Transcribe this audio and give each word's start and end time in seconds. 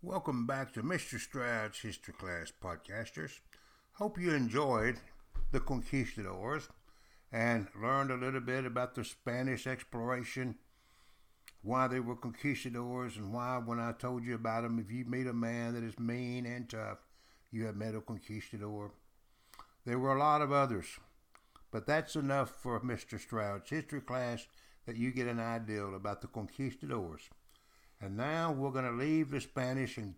Welcome 0.00 0.46
back 0.46 0.72
to 0.74 0.82
Mr. 0.84 1.18
Stroud's 1.18 1.80
History 1.80 2.14
Class 2.14 2.52
Podcasters. 2.62 3.40
Hope 3.94 4.16
you 4.16 4.32
enjoyed 4.32 5.00
the 5.50 5.58
conquistadors 5.58 6.68
and 7.32 7.66
learned 7.82 8.12
a 8.12 8.16
little 8.16 8.40
bit 8.40 8.64
about 8.64 8.94
the 8.94 9.04
Spanish 9.04 9.66
exploration, 9.66 10.54
why 11.62 11.88
they 11.88 11.98
were 11.98 12.14
conquistadors, 12.14 13.16
and 13.16 13.34
why, 13.34 13.58
when 13.58 13.80
I 13.80 13.90
told 13.90 14.24
you 14.24 14.36
about 14.36 14.62
them, 14.62 14.78
if 14.78 14.88
you 14.88 15.04
meet 15.04 15.26
a 15.26 15.32
man 15.32 15.74
that 15.74 15.82
is 15.82 15.98
mean 15.98 16.46
and 16.46 16.70
tough, 16.70 16.98
you 17.50 17.66
have 17.66 17.74
met 17.74 17.96
a 17.96 18.00
conquistador. 18.00 18.92
There 19.84 19.98
were 19.98 20.14
a 20.14 20.20
lot 20.20 20.42
of 20.42 20.52
others, 20.52 20.86
but 21.72 21.88
that's 21.88 22.14
enough 22.14 22.50
for 22.50 22.78
Mr. 22.78 23.18
Stroud's 23.18 23.68
History 23.68 24.02
Class 24.02 24.46
that 24.86 24.96
you 24.96 25.10
get 25.10 25.26
an 25.26 25.40
idea 25.40 25.82
about 25.82 26.20
the 26.20 26.28
conquistadors. 26.28 27.28
And 28.00 28.16
now 28.16 28.52
we're 28.52 28.70
going 28.70 28.84
to 28.84 28.92
leave 28.92 29.30
the 29.30 29.40
Spanish 29.40 29.96
and 29.96 30.14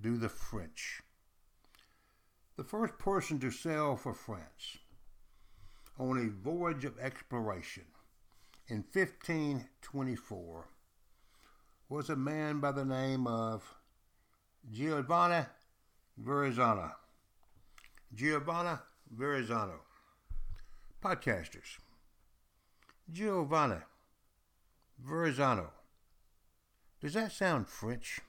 do 0.00 0.16
the 0.16 0.28
French. 0.28 1.02
The 2.56 2.64
first 2.64 2.98
person 2.98 3.38
to 3.40 3.50
sail 3.50 3.96
for 3.96 4.14
France 4.14 4.78
on 5.98 6.18
a 6.18 6.42
voyage 6.42 6.84
of 6.84 6.98
exploration 6.98 7.84
in 8.68 8.84
1524 8.92 10.68
was 11.88 12.10
a 12.10 12.16
man 12.16 12.58
by 12.58 12.72
the 12.72 12.84
name 12.84 13.26
of 13.26 13.62
Giovanni 14.70 15.46
Verrazano. 16.18 16.92
Giovanni 18.14 18.78
Verrazano. 19.10 19.80
Podcasters. 21.02 21.78
Giovanni 23.12 23.76
Verrazano 24.98 25.70
does 27.00 27.14
that 27.14 27.32
sound 27.32 27.68
French? 27.68 28.20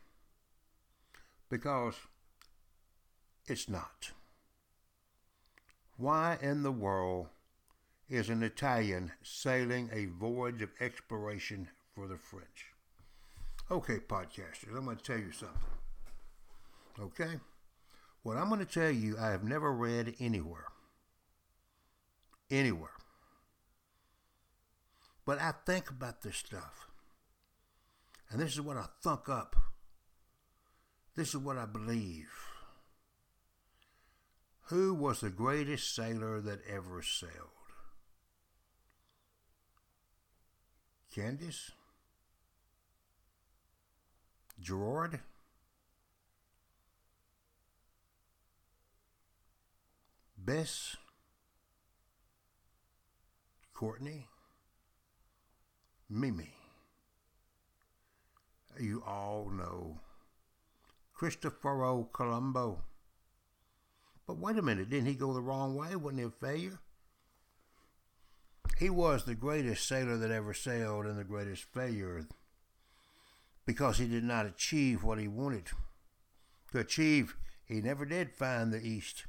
Because 1.50 1.96
it's 3.48 3.70
not. 3.70 4.12
Why 5.96 6.38
in 6.42 6.64
the 6.64 6.72
world 6.72 7.28
is 8.10 8.30
an 8.30 8.44
Italian 8.44 9.14
sailing 9.24 9.90
a 9.92 10.06
voyage 10.06 10.62
of 10.62 10.70
exploration 10.80 11.70
for 11.96 12.08
the 12.08 12.18
French? 12.18 12.74
Okay, 13.72 13.98
podcasters, 13.98 14.76
I'm 14.76 14.86
going 14.86 14.98
to 14.98 15.04
tell 15.04 15.18
you 15.18 15.32
something. 15.32 15.58
Okay? 17.00 17.40
What 18.24 18.38
I'm 18.38 18.50
going 18.50 18.60
to 18.60 18.66
tell 18.66 18.92
you, 18.92 19.18
I 19.20 19.30
have 19.30 19.44
never 19.44 19.72
read 19.72 20.16
anywhere. 20.20 20.68
Anywhere. 22.52 22.92
But 25.26 25.42
I 25.42 25.54
think 25.66 25.90
about 25.90 26.22
this 26.22 26.38
stuff. 26.38 26.88
And 28.30 28.42
this 28.42 28.54
is 28.54 28.62
what 28.62 28.78
I 28.78 28.86
thunk 29.02 29.30
up. 29.30 29.56
This 31.16 31.30
is 31.30 31.38
what 31.38 31.58
I 31.58 31.66
believe. 31.66 32.30
Who 34.66 34.94
was 34.94 35.22
the 35.22 35.30
greatest 35.30 35.96
sailor 35.96 36.42
that 36.42 36.60
ever 36.70 37.02
sailed? 37.02 37.32
Candace? 41.16 41.72
Gerard? 44.60 45.22
Bess? 50.38 50.98
Courtney? 53.74 54.28
Mimi? 56.10 56.57
You 58.82 59.04
all 59.06 59.50
know. 59.50 60.00
Cristoforo 61.14 62.10
Colombo. 62.14 62.84
But 64.26 64.38
wait 64.38 64.58
a 64.58 64.62
minute, 64.62 64.90
didn't 64.90 65.08
he 65.08 65.16
go 65.16 65.34
the 65.34 65.42
wrong 65.42 65.76
way? 65.76 65.96
Wasn't 65.96 66.20
he 66.20 66.26
a 66.26 66.30
failure? 66.30 66.80
He 68.78 68.90
was 68.90 69.24
the 69.24 69.36
greatest 69.36 69.88
sailor 69.88 70.18
that 70.18 70.32
ever 70.32 70.54
sailed 70.54 71.06
and 71.06 71.18
the 71.18 71.24
greatest 71.24 71.64
failure 71.74 72.28
because 73.66 73.98
he 73.98 74.08
did 74.08 74.24
not 74.24 74.46
achieve 74.46 75.04
what 75.04 75.20
he 75.20 75.28
wanted. 75.28 75.70
To 76.72 76.80
achieve, 76.80 77.36
he 77.66 77.82
never 77.82 78.06
did 78.06 78.32
find 78.32 78.72
the 78.72 78.86
East. 78.86 79.26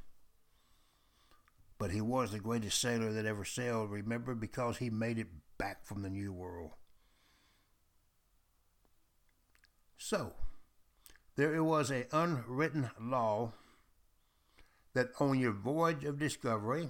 But 1.79 1.91
he 1.91 2.01
was 2.01 2.33
the 2.33 2.39
greatest 2.39 2.81
sailor 2.81 3.13
that 3.13 3.27
ever 3.27 3.45
sailed, 3.45 3.91
remember, 3.91 4.35
because 4.35 4.79
he 4.79 4.91
made 4.91 5.19
it 5.19 5.29
back 5.59 5.85
from 5.85 6.03
the 6.03 6.11
New 6.11 6.33
World. 6.33 6.73
So, 9.99 10.33
there 11.35 11.63
was 11.63 11.91
an 11.91 12.07
unwritten 12.13 12.91
law 13.01 13.53
that 14.95 15.09
on 15.19 15.39
your 15.39 15.53
voyage 15.53 16.05
of 16.05 16.19
discovery, 16.19 16.89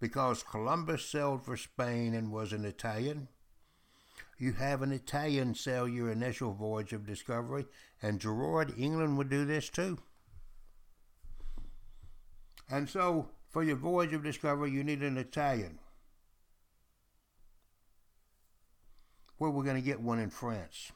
because 0.00 0.44
Columbus 0.44 1.04
sailed 1.04 1.44
for 1.44 1.56
Spain 1.56 2.14
and 2.14 2.32
was 2.32 2.52
an 2.52 2.64
Italian, 2.64 3.28
you 4.38 4.52
have 4.52 4.82
an 4.82 4.92
Italian 4.92 5.54
sail 5.54 5.86
your 5.88 6.10
initial 6.10 6.52
voyage 6.52 6.92
of 6.92 7.06
discovery, 7.06 7.66
and 8.00 8.20
Gerard, 8.20 8.74
England 8.78 9.18
would 9.18 9.28
do 9.28 9.44
this 9.44 9.68
too. 9.68 9.98
And 12.70 12.88
so, 12.88 13.30
for 13.48 13.62
your 13.62 13.76
voyage 13.76 14.12
of 14.12 14.22
discovery, 14.22 14.70
you 14.70 14.84
need 14.84 15.02
an 15.02 15.18
Italian. 15.18 15.80
Where 19.38 19.50
we're 19.50 19.64
going 19.64 19.76
to 19.76 19.82
get 19.82 20.00
one 20.00 20.20
in 20.20 20.30
France. 20.30 20.92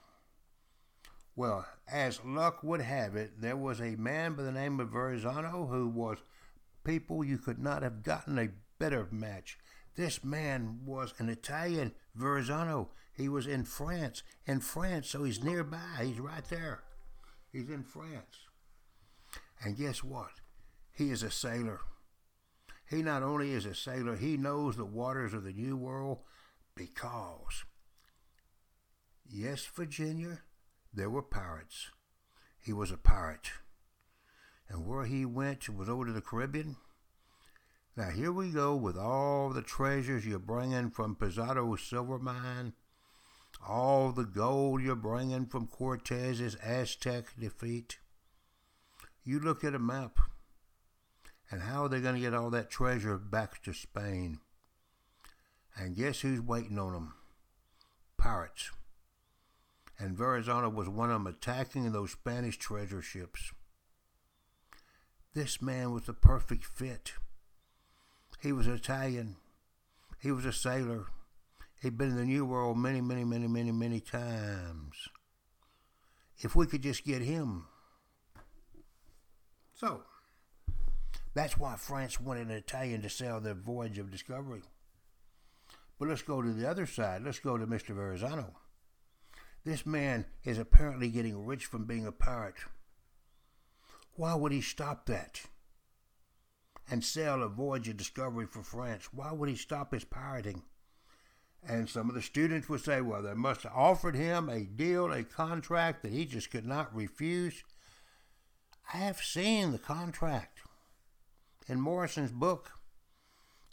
Well, 1.39 1.67
as 1.87 2.25
luck 2.25 2.65
would 2.65 2.81
have 2.81 3.15
it, 3.15 3.41
there 3.41 3.57
was 3.57 3.81
a 3.81 3.95
man 3.95 4.35
by 4.35 4.43
the 4.43 4.51
name 4.51 4.81
of 4.81 4.89
Verrazano 4.89 5.69
who 5.71 5.87
was 5.87 6.19
people 6.83 7.23
you 7.23 7.39
could 7.39 7.61
not 7.61 7.85
have 7.85 8.03
gotten 8.03 8.41
a 8.41 8.49
better 8.81 9.07
match. 9.13 9.57
This 9.95 10.25
man 10.25 10.81
was 10.85 11.15
an 11.19 11.29
Italian 11.29 11.93
Verrazano. 12.13 12.91
He 13.17 13.29
was 13.29 13.47
in 13.47 13.63
France, 13.63 14.25
in 14.47 14.59
France, 14.59 15.11
so 15.11 15.23
he's 15.23 15.41
nearby. 15.41 16.03
He's 16.03 16.19
right 16.19 16.43
there. 16.51 16.83
He's 17.53 17.71
in 17.71 17.85
France. 17.85 18.49
And 19.63 19.77
guess 19.77 20.03
what? 20.03 20.41
He 20.91 21.13
is 21.13 21.23
a 21.23 21.31
sailor. 21.31 21.79
He 22.91 23.01
not 23.01 23.23
only 23.23 23.53
is 23.53 23.65
a 23.65 23.77
sailor, 23.77 24.17
he 24.17 24.37
knows 24.37 24.77
the 24.77 24.85
waters 24.85 25.35
of 25.35 25.45
the 25.45 25.53
New 25.53 25.77
World 25.77 26.19
because, 26.75 27.63
yes, 29.31 29.65
Virginia, 29.67 30.41
there 30.93 31.11
were 31.11 31.23
pirates. 31.23 31.91
He 32.61 32.73
was 32.73 32.91
a 32.91 32.97
pirate. 32.97 33.51
And 34.69 34.87
where 34.87 35.05
he 35.05 35.25
went 35.25 35.69
was 35.69 35.89
over 35.89 36.07
to 36.07 36.13
the 36.13 36.21
Caribbean. 36.21 36.77
Now 37.97 38.11
here 38.11 38.33
we 38.33 38.51
go 38.51 38.77
with 38.77 38.97
all 38.97 39.51
the 39.51 39.63
treasures 39.63 40.27
you're 40.27 40.39
bringing 40.39 40.91
from 40.91 41.17
Pizarro's 41.17 41.83
silver 41.83 42.19
mine, 42.19 42.75
all 43.67 44.13
the 44.13 44.25
gold 44.25 44.83
you're 44.83 44.95
bringing 44.95 45.47
from 45.47 45.67
Cortez's 45.67 46.55
Aztec 46.57 47.27
defeat. 47.39 47.99
You 49.25 49.41
look 49.41 49.65
at 49.65 49.75
a 49.75 49.79
map, 49.79 50.19
and 51.51 51.63
how 51.63 51.85
are 51.85 51.89
they 51.89 52.01
going 52.01 52.15
to 52.15 52.21
get 52.21 52.35
all 52.35 52.51
that 52.51 52.71
treasure 52.71 53.19
back 53.19 53.63
to 53.65 53.73
Spain? 53.73 54.41
And 55.77 55.97
guess 55.97 56.21
who's 56.21 56.41
waiting 56.41 56.79
on 56.79 56.93
them? 56.93 57.15
Pirates 58.17 58.71
and 59.99 60.17
Verrazano 60.17 60.69
was 60.69 60.89
one 60.89 61.11
of 61.11 61.15
them 61.15 61.27
attacking 61.27 61.91
those 61.91 62.13
Spanish 62.13 62.57
treasure 62.57 63.03
ships. 63.03 63.53
This 65.35 65.61
man 65.61 65.93
was 65.93 66.05
the 66.05 66.13
perfect 66.13 66.65
fit. 66.65 67.13
He 68.41 68.53
was 68.53 68.67
Italian. 68.67 69.37
He 70.21 70.31
was 70.31 70.45
a 70.45 70.53
sailor. 70.53 71.07
He'd 71.83 71.99
been 71.99 72.11
in 72.11 72.17
the 72.17 72.25
New 72.25 72.45
World 72.45 72.77
many, 72.77 73.01
many, 73.01 73.25
many, 73.25 73.47
many, 73.47 73.73
many 73.73 74.01
times. 74.01 75.09
If 76.39 76.55
we 76.55 76.67
could 76.67 76.83
just 76.83 77.05
get 77.05 77.23
him. 77.23 77.67
So, 79.75 80.03
that's 81.35 81.57
why 81.57 81.77
France 81.77 82.21
wanted 82.21 82.49
an 82.49 82.57
Italian 82.57 83.03
to 83.03 83.11
sail 83.11 83.41
their 83.41 83.55
voyage 83.55 83.99
of 83.99 84.11
discovery. 84.11 84.63
But 85.99 86.09
let's 86.09 86.23
go 86.23 86.43
to 86.43 86.53
the 86.53 86.69
other 86.69 86.87
side. 86.87 87.23
Let's 87.23 87.41
go 87.41 87.59
to 87.59 87.67
Mr. 87.67 87.95
Verrazano. 87.95 88.55
This 89.65 89.85
man 89.85 90.27
is 90.45 90.59
apparently 90.59 91.09
getting 91.09 91.45
rich 91.45 91.67
from 91.67 91.85
being 91.85 92.07
a 92.07 92.13
pirate. 92.13 92.57
Why 94.15 94.35
would 94.35 94.53
he 94.53 94.61
stop 94.61 95.07
that? 95.07 95.43
And 96.91 97.05
sail 97.05 97.43
a 97.43 97.49
voyage 97.49 97.89
of 97.89 97.97
discovery 97.97 98.47
for 98.47 98.63
France? 98.63 99.09
Why 99.13 99.33
would 99.33 99.49
he 99.49 99.57
stop 99.57 99.93
his 99.93 100.05
pirating? 100.05 100.63
And 101.67 101.89
some 101.89 102.09
of 102.09 102.15
the 102.15 102.23
students 102.23 102.69
would 102.69 102.83
say, 102.83 103.01
well, 103.01 103.23
they 103.23 103.35
must 103.35 103.65
have 103.65 103.73
offered 103.75 104.15
him 104.15 104.49
a 104.49 104.61
deal, 104.61 105.13
a 105.13 105.25
contract 105.25 106.03
that 106.03 106.13
he 106.13 106.25
just 106.25 106.51
could 106.51 106.67
not 106.67 106.95
refuse. 106.95 107.63
I 108.95 108.99
have 108.99 109.19
seen 109.19 109.73
the 109.73 109.79
contract 109.79 110.61
in 111.67 111.81
Morison's 111.81 112.33
book. 112.33 112.71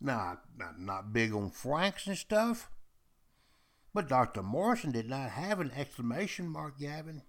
Now, 0.02 0.40
I'm 0.60 0.86
not 0.86 1.14
big 1.14 1.34
on 1.34 1.52
francs 1.52 2.06
and 2.08 2.18
stuff, 2.18 2.70
but 3.96 4.10
Dr. 4.10 4.44
Morison 4.44 4.92
did 4.92 5.10
not 5.10 5.30
have 5.30 5.62
an 5.62 5.72
exclamation 5.74 6.50
mark, 6.50 6.78
Gavin. 6.78 7.22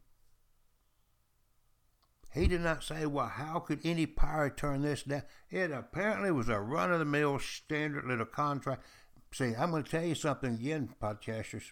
He 2.34 2.48
did 2.48 2.60
not 2.60 2.82
say, 2.82 3.06
well, 3.06 3.28
how 3.28 3.60
could 3.60 3.78
any 3.84 4.04
pirate 4.04 4.56
turn 4.56 4.82
this 4.82 5.04
down? 5.04 5.22
It 5.48 5.70
apparently 5.70 6.32
was 6.32 6.48
a 6.48 6.58
run 6.58 6.90
of 6.90 6.98
the 6.98 7.04
mill 7.04 7.38
standard 7.38 8.04
little 8.04 8.26
contract. 8.26 8.84
See, 9.30 9.54
I'm 9.56 9.70
going 9.70 9.84
to 9.84 9.90
tell 9.90 10.04
you 10.04 10.16
something 10.16 10.54
again, 10.54 10.92
podcasters. 11.00 11.70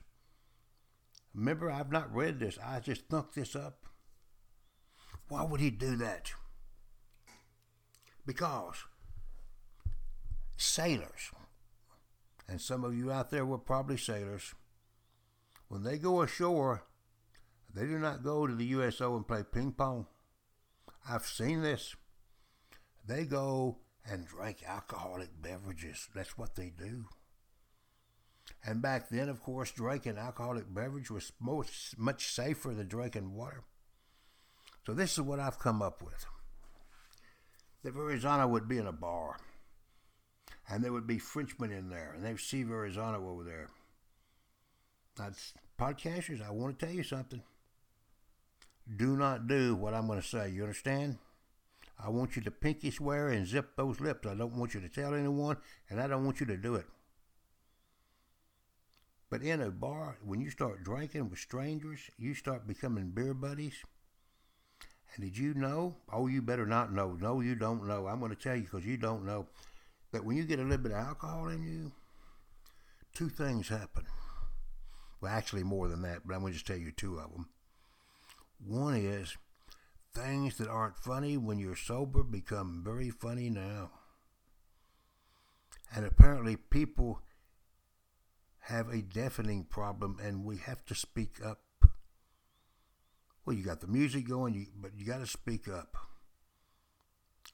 Remember, 1.34 1.72
I've 1.72 1.90
not 1.90 2.14
read 2.14 2.38
this. 2.38 2.56
I 2.64 2.78
just 2.78 3.08
thunk 3.08 3.34
this 3.34 3.56
up. 3.56 3.86
Why 5.28 5.42
would 5.42 5.60
he 5.60 5.70
do 5.70 5.96
that? 5.96 6.30
Because 8.24 8.84
sailors, 10.56 11.32
and 12.48 12.60
some 12.60 12.84
of 12.84 12.94
you 12.94 13.10
out 13.10 13.30
there 13.30 13.44
were 13.44 13.58
probably 13.58 13.96
sailors, 13.96 14.54
when 15.74 15.82
they 15.82 15.98
go 15.98 16.22
ashore, 16.22 16.84
they 17.74 17.82
do 17.82 17.98
not 17.98 18.22
go 18.22 18.46
to 18.46 18.54
the 18.54 18.66
USO 18.66 19.16
and 19.16 19.26
play 19.26 19.42
ping 19.42 19.72
pong. 19.72 20.06
I've 21.10 21.26
seen 21.26 21.62
this. 21.62 21.96
They 23.04 23.24
go 23.24 23.78
and 24.08 24.24
drink 24.24 24.58
alcoholic 24.64 25.30
beverages. 25.42 26.08
That's 26.14 26.38
what 26.38 26.54
they 26.54 26.70
do. 26.70 27.06
And 28.64 28.82
back 28.82 29.08
then, 29.08 29.28
of 29.28 29.42
course, 29.42 29.72
drinking 29.72 30.16
alcoholic 30.16 30.72
beverage 30.72 31.10
was 31.10 31.32
most, 31.40 31.98
much 31.98 32.28
safer 32.28 32.72
than 32.72 32.86
drinking 32.86 33.34
water. 33.34 33.64
So 34.86 34.94
this 34.94 35.14
is 35.14 35.22
what 35.22 35.40
I've 35.40 35.58
come 35.58 35.82
up 35.82 36.04
with. 36.04 36.24
The 37.82 37.90
Verrazano 37.90 38.46
would 38.46 38.68
be 38.68 38.78
in 38.78 38.86
a 38.86 38.92
bar, 38.92 39.38
and 40.70 40.84
there 40.84 40.92
would 40.92 41.08
be 41.08 41.18
Frenchmen 41.18 41.72
in 41.72 41.90
there, 41.90 42.12
and 42.14 42.24
they'd 42.24 42.38
see 42.38 42.62
Verrazano 42.62 43.28
over 43.28 43.42
there. 43.42 43.70
Now, 45.18 45.30
podcasters, 45.78 46.46
I 46.46 46.50
want 46.50 46.78
to 46.78 46.86
tell 46.86 46.94
you 46.94 47.02
something 47.02 47.42
do 48.96 49.16
not 49.16 49.46
do 49.46 49.74
what 49.74 49.94
I'm 49.94 50.06
going 50.06 50.20
to 50.20 50.26
say. 50.26 50.50
You 50.50 50.62
understand? 50.62 51.18
I 51.98 52.10
want 52.10 52.36
you 52.36 52.42
to 52.42 52.50
pinky 52.50 52.90
swear 52.90 53.28
and 53.28 53.46
zip 53.46 53.76
those 53.76 54.00
lips. 54.00 54.26
I 54.26 54.34
don't 54.34 54.56
want 54.56 54.74
you 54.74 54.80
to 54.80 54.88
tell 54.88 55.14
anyone, 55.14 55.56
and 55.88 56.00
I 56.00 56.06
don't 56.06 56.24
want 56.24 56.40
you 56.40 56.46
to 56.46 56.56
do 56.56 56.74
it. 56.74 56.86
But 59.30 59.42
in 59.42 59.60
a 59.60 59.70
bar, 59.70 60.18
when 60.24 60.40
you 60.40 60.50
start 60.50 60.84
drinking 60.84 61.30
with 61.30 61.38
strangers, 61.38 62.00
you 62.18 62.34
start 62.34 62.68
becoming 62.68 63.10
beer 63.10 63.34
buddies. 63.34 63.74
And 65.14 65.24
did 65.24 65.38
you 65.38 65.54
know? 65.54 65.96
Oh, 66.12 66.26
you 66.26 66.42
better 66.42 66.66
not 66.66 66.92
know. 66.92 67.16
No, 67.20 67.40
you 67.40 67.54
don't 67.54 67.86
know. 67.86 68.06
I'm 68.06 68.18
going 68.18 68.34
to 68.34 68.40
tell 68.40 68.56
you 68.56 68.62
because 68.62 68.84
you 68.84 68.96
don't 68.96 69.24
know 69.24 69.46
that 70.12 70.24
when 70.24 70.36
you 70.36 70.44
get 70.44 70.58
a 70.58 70.62
little 70.62 70.78
bit 70.78 70.92
of 70.92 70.98
alcohol 70.98 71.48
in 71.48 71.62
you, 71.62 71.92
two 73.14 73.28
things 73.28 73.68
happen. 73.68 74.04
Well, 75.24 75.32
actually, 75.32 75.62
more 75.62 75.88
than 75.88 76.02
that, 76.02 76.26
but 76.26 76.34
I'm 76.34 76.42
going 76.42 76.52
to 76.52 76.58
just 76.58 76.66
tell 76.66 76.76
you 76.76 76.92
two 76.92 77.16
of 77.16 77.32
them. 77.32 77.48
One 78.62 78.94
is 78.94 79.38
things 80.14 80.58
that 80.58 80.68
aren't 80.68 80.98
funny 80.98 81.38
when 81.38 81.58
you're 81.58 81.76
sober 81.76 82.22
become 82.22 82.82
very 82.84 83.08
funny 83.08 83.48
now. 83.48 83.90
And 85.96 86.04
apparently, 86.04 86.56
people 86.56 87.22
have 88.64 88.90
a 88.90 89.00
deafening 89.00 89.64
problem, 89.64 90.18
and 90.22 90.44
we 90.44 90.58
have 90.58 90.84
to 90.84 90.94
speak 90.94 91.42
up. 91.42 91.62
Well, 93.46 93.56
you 93.56 93.64
got 93.64 93.80
the 93.80 93.86
music 93.86 94.28
going, 94.28 94.52
you, 94.52 94.66
but 94.76 94.90
you 94.94 95.06
got 95.06 95.20
to 95.20 95.26
speak 95.26 95.68
up. 95.68 95.96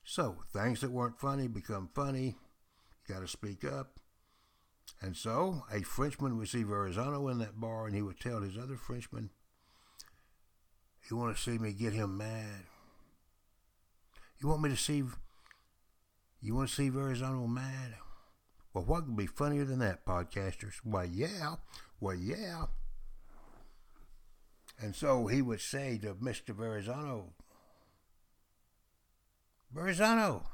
So, 0.02 0.38
things 0.52 0.80
that 0.80 0.90
weren't 0.90 1.20
funny 1.20 1.46
become 1.46 1.88
funny. 1.94 2.36
You 3.06 3.14
got 3.14 3.20
to 3.20 3.28
speak 3.28 3.64
up. 3.64 4.00
And 5.02 5.16
so, 5.16 5.64
a 5.72 5.82
Frenchman 5.82 6.36
would 6.36 6.48
see 6.48 6.62
Verrazano 6.62 7.28
in 7.28 7.38
that 7.38 7.58
bar, 7.58 7.86
and 7.86 7.94
he 7.94 8.02
would 8.02 8.20
tell 8.20 8.40
his 8.40 8.58
other 8.58 8.76
Frenchman, 8.76 9.30
you 11.10 11.16
want 11.16 11.36
to 11.36 11.42
see 11.42 11.58
me 11.58 11.72
get 11.72 11.92
him 11.92 12.18
mad? 12.18 12.64
You 14.40 14.48
want 14.48 14.62
me 14.62 14.70
to 14.70 14.76
see? 14.76 15.02
You 16.40 16.54
want 16.54 16.68
to 16.68 16.74
see 16.74 16.88
Verrazano 16.88 17.46
mad? 17.46 17.94
Well, 18.72 18.84
what 18.84 19.04
could 19.04 19.16
be 19.16 19.26
funnier 19.26 19.64
than 19.64 19.80
that, 19.80 20.06
podcasters? 20.06 20.74
Why, 20.84 21.04
yeah. 21.04 21.56
Well, 21.98 22.14
yeah. 22.14 22.66
And 24.80 24.94
so 24.94 25.26
he 25.26 25.42
would 25.42 25.60
say 25.60 25.98
to 25.98 26.14
Mr. 26.14 26.54
Verrazano, 26.54 27.34
Verrazano, 29.72 30.44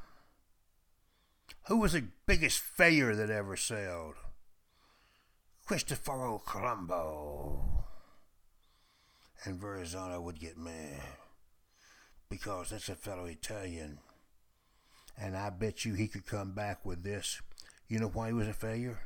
who 1.69 1.77
was 1.77 1.93
the 1.93 2.05
biggest 2.27 2.59
failure 2.59 3.15
that 3.15 3.31
ever 3.31 3.57
sailed? 3.57 4.15
Cristoforo 5.67 6.41
Colombo 6.47 7.61
and 9.43 9.61
Verrazano 9.61 10.21
would 10.21 10.39
get 10.39 10.57
mad 10.57 11.03
because 12.31 12.71
that's 12.71 12.89
a 12.89 12.95
fellow 12.95 13.25
Italian. 13.25 13.99
And 15.21 15.37
I 15.37 15.51
bet 15.51 15.85
you 15.85 15.95
he 15.95 16.07
could 16.07 16.25
come 16.25 16.53
back 16.53 16.87
with 16.87 17.03
this. 17.03 17.43
You 17.89 17.99
know 17.99 18.07
why 18.07 18.29
he 18.29 18.33
was 18.33 18.47
a 18.47 18.53
failure? 18.53 19.01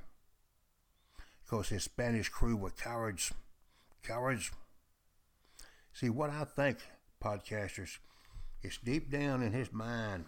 Because 1.43 1.71
his 1.71 1.85
Spanish 1.85 2.29
crew 2.29 2.57
were 2.57 2.69
cowards. 2.69 3.33
Cowards. 4.03 4.51
See, 5.95 6.11
what 6.11 6.29
I 6.29 6.45
think, 6.45 6.77
podcasters, 7.25 7.97
it's 8.63 8.77
deep 8.77 9.11
down 9.11 9.43
in 9.43 9.53
his 9.53 9.73
mind 9.73 10.27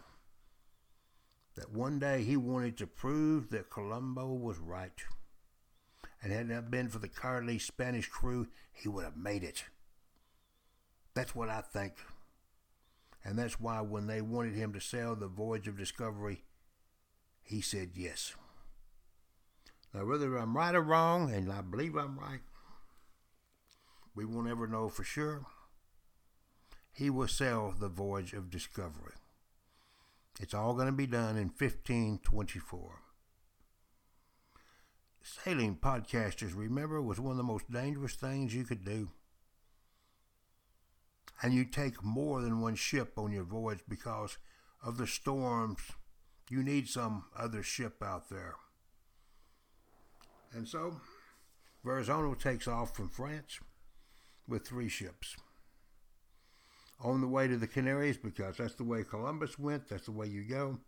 that 1.57 1.71
one 1.71 1.99
day 1.99 2.23
he 2.23 2.39
wanted 2.39 2.79
to 2.79 2.87
prove 2.87 3.51
that 3.51 3.69
Colombo 3.69 4.33
was 4.33 4.57
right. 4.59 4.99
And 6.23 6.33
had 6.33 6.43
it 6.43 6.55
not 6.55 6.71
been 6.71 6.89
for 6.89 6.99
the 6.99 7.09
cowardly 7.09 7.59
Spanish 7.59 8.09
crew, 8.09 8.47
he 8.73 8.89
would 8.89 9.05
have 9.05 9.17
made 9.17 9.43
it. 9.43 9.65
That's 11.15 11.35
what 11.35 11.49
I 11.49 11.61
think. 11.61 11.95
And 13.25 13.39
that's 13.39 13.61
why 13.61 13.81
when 13.81 14.07
they 14.07 14.21
wanted 14.21 14.55
him 14.55 14.73
to 14.73 14.81
sail 14.81 15.15
the 15.15 15.29
voyage 15.29 15.69
of 15.69 15.79
discovery, 15.79 16.45
he 17.43 17.61
said 17.61 17.91
yes. 17.95 18.35
Now, 19.93 20.07
whether 20.07 20.37
I'm 20.37 20.57
right 20.57 20.75
or 20.75 20.81
wrong, 20.81 21.33
and 21.33 21.53
I 21.53 21.61
believe 21.61 21.97
I'm 21.97 22.19
right, 22.19 22.41
we 24.15 24.25
won't 24.25 24.49
ever 24.49 24.67
know 24.67 24.89
for 24.89 25.05
sure. 25.05 25.47
He 26.93 27.11
will 27.11 27.29
sail 27.29 27.75
the 27.79 27.89
voyage 27.89 28.33
of 28.33 28.51
discovery. 28.51 29.15
It's 30.41 30.55
all 30.55 30.75
going 30.75 30.87
to 30.87 30.93
be 30.93 31.07
done 31.07 31.37
in 31.37 31.49
1524. 31.49 33.02
Sailing 35.23 35.77
podcasters, 35.77 36.57
remember, 36.57 37.01
was 37.01 37.21
one 37.21 37.33
of 37.33 37.37
the 37.37 37.43
most 37.43 37.71
dangerous 37.71 38.15
things 38.15 38.55
you 38.55 38.65
could 38.65 38.85
do 38.85 39.11
and 41.43 41.53
you 41.53 41.65
take 41.65 42.05
more 42.05 42.41
than 42.41 42.61
one 42.61 42.77
ship 42.77 43.19
on 43.19 43.33
your 43.33 43.45
voyage 43.45 43.81
because 43.89 44.39
of 44.83 44.97
the 44.97 45.07
storms. 45.07 45.81
You 46.49 46.63
need 46.63 46.89
some 46.89 47.25
other 47.37 47.63
ship 47.63 48.03
out 48.03 48.31
there. 48.31 48.55
And 50.53 50.69
so, 50.69 51.01
Verrazano 51.85 52.35
takes 52.35 52.69
off 52.69 52.95
from 52.95 53.09
France 53.09 53.59
with 54.47 54.67
three 54.67 54.89
ships. 54.89 55.37
On 57.01 57.21
the 57.21 57.27
way 57.27 57.49
to 57.49 57.57
the 57.57 57.67
Canaries, 57.67 58.19
because 58.19 58.59
that's 58.59 58.75
the 58.75 58.85
way 58.85 59.03
Columbus 59.03 59.59
went, 59.59 59.89
that's 59.89 60.05
the 60.05 60.13
way 60.13 60.29
you 60.29 60.45
go. 60.45 60.79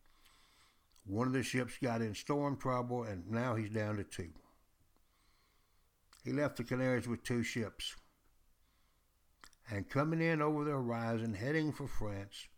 One 1.06 1.26
of 1.26 1.32
the 1.32 1.42
ships 1.42 1.75
got 1.82 2.00
in 2.00 2.14
storm 2.14 2.56
trouble, 2.56 3.02
and 3.02 3.30
now 3.30 3.54
he's 3.54 3.70
down 3.70 3.96
to 3.96 4.04
two. 4.04 4.30
He 6.25 6.32
left 6.32 6.56
the 6.56 6.64
Canaries 6.64 7.06
with 7.06 7.23
two 7.23 7.42
ships 7.42 7.94
and 9.70 9.88
coming 9.88 10.20
in 10.20 10.40
over 10.40 10.64
the 10.64 10.73
horizon, 10.73 11.34
heading 11.34 11.73
for 11.73 11.87
France. 11.87 12.49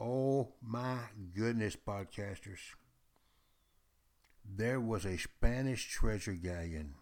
Oh 0.00 0.54
my 0.60 0.98
goodness, 1.34 1.76
podcasters. 1.76 2.74
There 4.44 4.80
was 4.80 5.04
a 5.04 5.18
Spanish 5.18 5.88
treasure 5.88 6.34
galleon. 6.34 6.94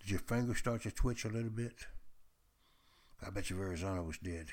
Did 0.00 0.10
your 0.10 0.20
finger 0.20 0.54
start 0.54 0.82
to 0.82 0.92
twitch 0.92 1.24
a 1.24 1.28
little 1.28 1.50
bit? 1.50 1.86
I 3.24 3.30
bet 3.30 3.50
you 3.50 3.56
Verrazano 3.56 4.04
was 4.04 4.18
dead. 4.18 4.48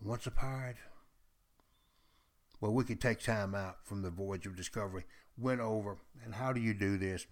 Once 0.00 0.26
a 0.26 0.32
pirate? 0.32 0.76
Well, 2.64 2.72
we 2.72 2.84
could 2.84 2.98
take 2.98 3.20
time 3.20 3.54
out 3.54 3.84
from 3.84 4.00
the 4.00 4.08
voyage 4.08 4.46
of 4.46 4.56
discovery, 4.56 5.04
went 5.36 5.60
over, 5.60 5.98
and 6.24 6.34
how 6.34 6.54
do 6.54 6.62
you 6.62 6.72
do 6.72 6.96
this? 6.96 7.26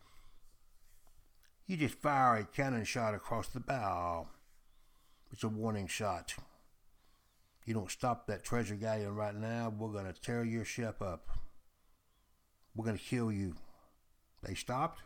You 1.67 1.79
just 1.79 1.95
fire 1.95 2.37
a 2.37 2.45
cannon 2.45 2.85
shot 2.85 3.15
across 3.15 3.49
the 3.49 3.59
bow. 3.59 4.29
It's 5.33 5.43
a 5.43 5.49
warning 5.49 5.87
shot. 5.87 6.35
You 7.65 7.73
don't 7.73 7.91
stop 7.91 8.27
that 8.27 8.45
treasure 8.45 8.75
galleon 8.75 9.15
right 9.15 9.35
now, 9.35 9.73
we're 9.75 9.89
going 9.89 10.05
to 10.05 10.21
tear 10.21 10.45
your 10.45 10.67
ship 10.67 11.01
up. 11.01 11.31
We're 12.77 12.85
going 12.85 12.99
to 12.99 13.03
kill 13.03 13.33
you. 13.33 13.55
They 14.43 14.53
stopped. 14.53 15.01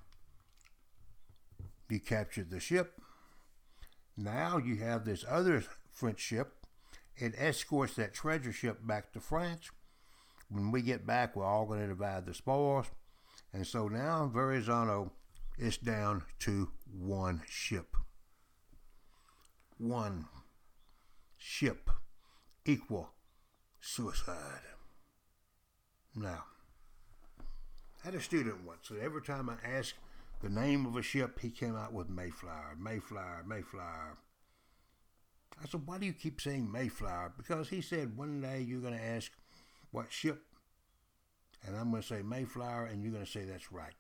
You 1.89 2.01
captured 2.01 2.51
the 2.51 2.59
ship. 2.59 3.01
Now 4.17 4.59
you 4.59 4.75
have 4.79 5.05
this 5.05 5.25
other 5.29 5.63
French 5.93 6.19
ship. 6.19 6.67
It 7.17 7.35
escorts 7.39 7.95
that 7.95 8.13
treasure 8.13 8.53
ship 8.53 8.85
back 8.85 9.13
to 9.13 9.21
France. 9.21 9.71
When 10.49 10.71
we 10.71 10.83
get 10.83 11.07
back, 11.07 11.35
we're 11.35 11.45
all 11.45 11.67
going 11.67 11.81
to 11.81 11.89
divide 11.89 12.27
the 12.27 12.35
spoils. 12.35 12.87
And 13.53 13.67
so 13.67 13.89
now 13.89 14.31
Verrazano 14.33 15.13
it's 15.59 15.79
down 15.79 16.23
to 16.41 16.71
one 16.93 17.43
ship. 17.49 17.97
One 19.79 20.27
ship 21.39 21.91
equal 22.65 23.11
suicide. 23.81 24.61
Now, 26.15 26.45
I 28.03 28.07
had 28.07 28.15
a 28.15 28.21
student 28.21 28.65
once, 28.65 28.91
and 28.91 29.01
every 29.01 29.23
time 29.23 29.51
I 29.51 29.57
asked 29.67 29.95
the 30.43 30.49
name 30.49 30.87
of 30.87 30.97
a 30.97 31.03
ship, 31.03 31.39
he 31.41 31.51
came 31.51 31.77
out 31.77 31.93
with 31.93 32.09
Mayflower, 32.09 32.77
Mayflower, 32.79 33.45
Mayflower. 33.47 34.19
I 35.63 35.67
said, 35.67 35.87
why 35.87 35.99
do 35.99 36.07
you 36.07 36.13
keep 36.13 36.41
saying 36.41 36.71
Mayflower? 36.71 37.33
Because 37.37 37.69
he 37.69 37.81
said 37.81 38.17
one 38.17 38.41
day 38.43 38.61
you're 38.61 38.81
going 38.81 38.97
to 38.97 39.05
ask 39.05 39.33
what 39.91 40.13
ship, 40.13 40.43
and 41.67 41.77
I'm 41.77 41.91
going 41.91 42.03
to 42.03 42.09
say 42.09 42.23
Mayflower, 42.23 42.87
and 42.87 43.03
you're 43.03 43.13
going 43.13 43.25
to 43.25 43.31
say 43.31 43.45
that's 43.45 43.73
right. 43.73 43.95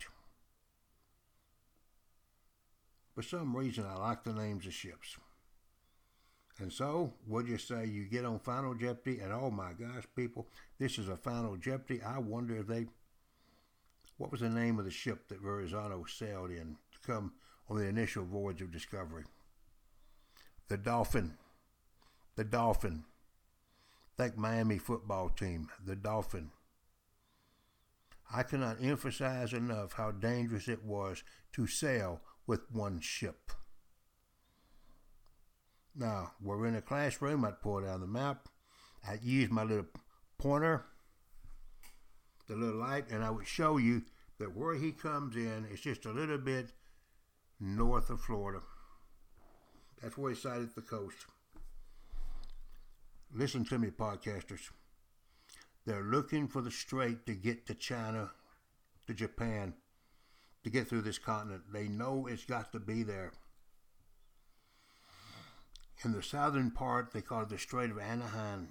For 3.14 3.23
some 3.23 3.57
reason, 3.57 3.87
I 3.87 3.97
like 3.97 4.25
the 4.25 4.35
names 4.35 4.66
of 4.66 4.75
ships. 4.75 5.16
And 6.59 6.73
so, 6.73 7.12
would 7.26 7.49
you 7.49 7.59
say 7.59 7.87
you 7.87 8.05
get 8.05 8.25
on 8.25 8.38
Final 8.38 8.75
Jeopardy, 8.75 9.21
and 9.21 9.33
oh 9.33 9.50
my 9.50 9.73
gosh, 9.73 10.05
people, 10.14 10.49
this 10.78 10.99
is 10.99 11.09
a 11.09 11.16
Final 11.16 11.57
Jeopardy. 11.57 12.02
I 12.02 12.19
wonder 12.19 12.57
if 12.57 12.66
they. 12.66 12.87
What 14.16 14.31
was 14.31 14.40
the 14.40 14.49
name 14.49 14.78
of 14.78 14.87
the 14.87 14.90
ship 14.90 15.28
that 15.28 15.43
Verrazano 15.43 16.05
sailed 16.05 16.50
in 16.50 16.76
to 16.93 17.07
come 17.07 17.33
on 17.69 17.76
the 17.76 17.85
initial 17.85 18.25
voyage 18.25 18.62
of 18.62 18.73
discovery? 18.73 19.25
The 20.69 20.78
Dolphin. 20.78 21.35
The 22.37 22.45
Dolphin. 22.45 23.05
Think 24.16 24.38
Miami 24.38 24.78
football 24.78 25.28
team, 25.28 25.68
the 25.85 25.94
Dolphin. 25.94 26.50
I 28.35 28.42
cannot 28.42 28.82
emphasize 28.82 29.52
enough 29.52 29.92
how 29.92 30.11
dangerous 30.11 30.68
it 30.68 30.82
was 30.85 31.23
to 31.52 31.66
sail 31.66 32.23
with 32.46 32.70
one 32.73 33.00
ship. 33.00 33.52
Now, 35.94 36.32
we're 36.42 36.66
in 36.66 36.76
a 36.76 36.82
classroom. 36.82 37.44
I'd 37.44 37.61
pull 37.61 37.82
down 37.82 38.00
the 38.00 38.06
map. 38.06 38.49
I'd 39.06 39.23
use 39.23 39.50
my 39.50 39.62
little 39.62 39.87
pointer, 40.38 40.85
the 42.49 42.56
little 42.56 42.80
light, 42.80 43.11
and 43.11 43.23
I 43.23 43.30
would 43.30 43.46
show 43.46 43.76
you 43.76 44.02
that 44.38 44.56
where 44.56 44.75
he 44.75 44.92
comes 44.92 45.37
in 45.37 45.66
is 45.70 45.80
just 45.80 46.06
a 46.06 46.11
little 46.11 46.38
bit 46.38 46.73
north 47.61 48.11
of 48.11 48.20
Florida. 48.20 48.61
That's 50.02 50.18
where 50.18 50.32
he 50.32 50.37
sighted 50.37 50.75
the 50.75 50.82
coast. 50.82 51.26
Listen 53.38 53.66
to 53.66 53.78
me, 53.78 53.88
podcasters. 53.88 54.71
They're 55.85 56.02
looking 56.02 56.49
for 56.49 56.62
the 56.62 56.71
strait 56.71 57.26
to 57.26 57.35
get 57.35 57.66
to 57.66 57.75
China, 57.75 58.31
to 59.07 59.12
Japan, 59.12 59.75
to 60.64 60.71
get 60.71 60.88
through 60.88 61.02
this 61.02 61.19
continent. 61.19 61.64
They 61.71 61.87
know 61.87 62.26
it's 62.26 62.47
got 62.47 62.73
to 62.73 62.81
be 62.81 63.02
there. 63.02 63.33
In 66.02 66.12
the 66.12 66.23
southern 66.23 66.71
part, 66.71 67.12
they 67.12 67.21
call 67.21 67.43
it 67.43 67.50
the 67.50 67.59
Strait 67.59 67.90
of 67.90 67.99
Anaheim. 67.99 68.69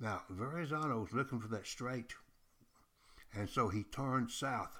Now, 0.00 0.22
Verrazano 0.30 1.00
was 1.00 1.12
looking 1.12 1.40
for 1.40 1.48
that 1.48 1.66
strait, 1.66 2.14
and 3.34 3.50
so 3.50 3.68
he 3.68 3.82
turned 3.82 4.30
south, 4.30 4.78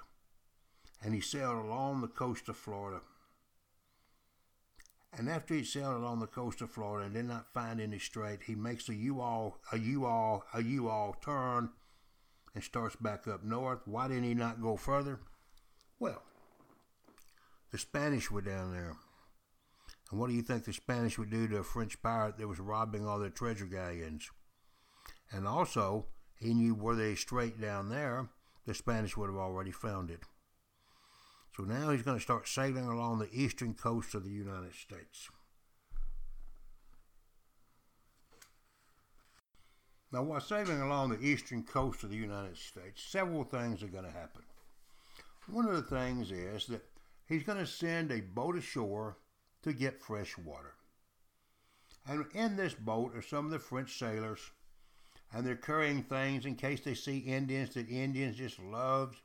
and 1.03 1.13
he 1.13 1.19
sailed 1.19 1.65
along 1.65 1.99
the 1.99 2.07
coast 2.07 2.47
of 2.47 2.55
Florida. 2.55 3.01
And 5.17 5.27
after 5.27 5.53
he 5.53 5.63
sailed 5.63 5.95
along 5.95 6.19
the 6.19 6.27
coast 6.27 6.61
of 6.61 6.71
Florida 6.71 7.05
and 7.05 7.15
did 7.15 7.25
not 7.25 7.53
find 7.53 7.81
any 7.81 7.99
strait, 7.99 8.43
he 8.45 8.55
makes 8.55 8.87
a 8.89 8.95
U-all, 8.95 9.59
a 9.71 9.77
U-all, 9.77 10.43
a 10.53 10.61
U-all 10.61 11.15
turn 11.21 11.69
and 12.53 12.63
starts 12.63 12.95
back 12.95 13.27
up 13.27 13.43
north. 13.43 13.79
Why 13.85 14.07
didn't 14.07 14.23
he 14.23 14.33
not 14.33 14.61
go 14.61 14.77
further? 14.77 15.19
Well, 15.99 16.21
the 17.71 17.77
Spanish 17.77 18.31
were 18.31 18.41
down 18.41 18.71
there. 18.71 18.95
And 20.09 20.19
what 20.19 20.29
do 20.29 20.35
you 20.35 20.41
think 20.41 20.63
the 20.63 20.73
Spanish 20.73 21.17
would 21.17 21.29
do 21.29 21.47
to 21.47 21.57
a 21.57 21.63
French 21.63 22.01
pirate 22.01 22.37
that 22.37 22.47
was 22.47 22.59
robbing 22.59 23.05
all 23.05 23.19
their 23.19 23.29
treasure 23.29 23.65
galleons? 23.65 24.29
And 25.31 25.47
also, 25.47 26.07
he 26.39 26.53
knew 26.53 26.73
were 26.73 26.95
they 26.95 27.15
strait 27.15 27.61
down 27.61 27.89
there, 27.89 28.29
the 28.65 28.73
Spanish 28.73 29.15
would 29.17 29.29
have 29.29 29.37
already 29.37 29.71
found 29.71 30.09
it. 30.09 30.23
So 31.59 31.65
now 31.65 31.89
he's 31.89 32.03
going 32.03 32.15
to 32.15 32.23
start 32.23 32.47
sailing 32.47 32.85
along 32.85 33.19
the 33.19 33.33
eastern 33.33 33.73
coast 33.73 34.15
of 34.15 34.23
the 34.23 34.31
United 34.31 34.73
States. 34.73 35.27
Now, 40.13 40.23
while 40.23 40.39
sailing 40.39 40.79
along 40.79 41.09
the 41.09 41.21
eastern 41.21 41.63
coast 41.63 42.01
of 42.05 42.11
the 42.11 42.15
United 42.15 42.55
States, 42.55 43.03
several 43.03 43.43
things 43.43 43.83
are 43.83 43.89
going 43.89 44.05
to 44.05 44.09
happen. 44.09 44.43
One 45.51 45.65
of 45.65 45.75
the 45.75 45.81
things 45.81 46.31
is 46.31 46.65
that 46.67 46.85
he's 47.27 47.43
going 47.43 47.57
to 47.57 47.67
send 47.67 48.13
a 48.13 48.21
boat 48.21 48.55
ashore 48.55 49.17
to 49.63 49.73
get 49.73 50.01
fresh 50.01 50.37
water. 50.37 50.75
And 52.07 52.23
in 52.33 52.55
this 52.55 52.73
boat 52.73 53.13
are 53.17 53.21
some 53.21 53.43
of 53.43 53.51
the 53.51 53.59
French 53.59 53.99
sailors, 53.99 54.39
and 55.33 55.45
they're 55.45 55.57
carrying 55.57 56.03
things 56.03 56.45
in 56.45 56.55
case 56.55 56.79
they 56.79 56.93
see 56.93 57.17
Indians 57.17 57.73
that 57.73 57.89
Indians 57.89 58.37
just 58.37 58.59
loved. 58.59 59.19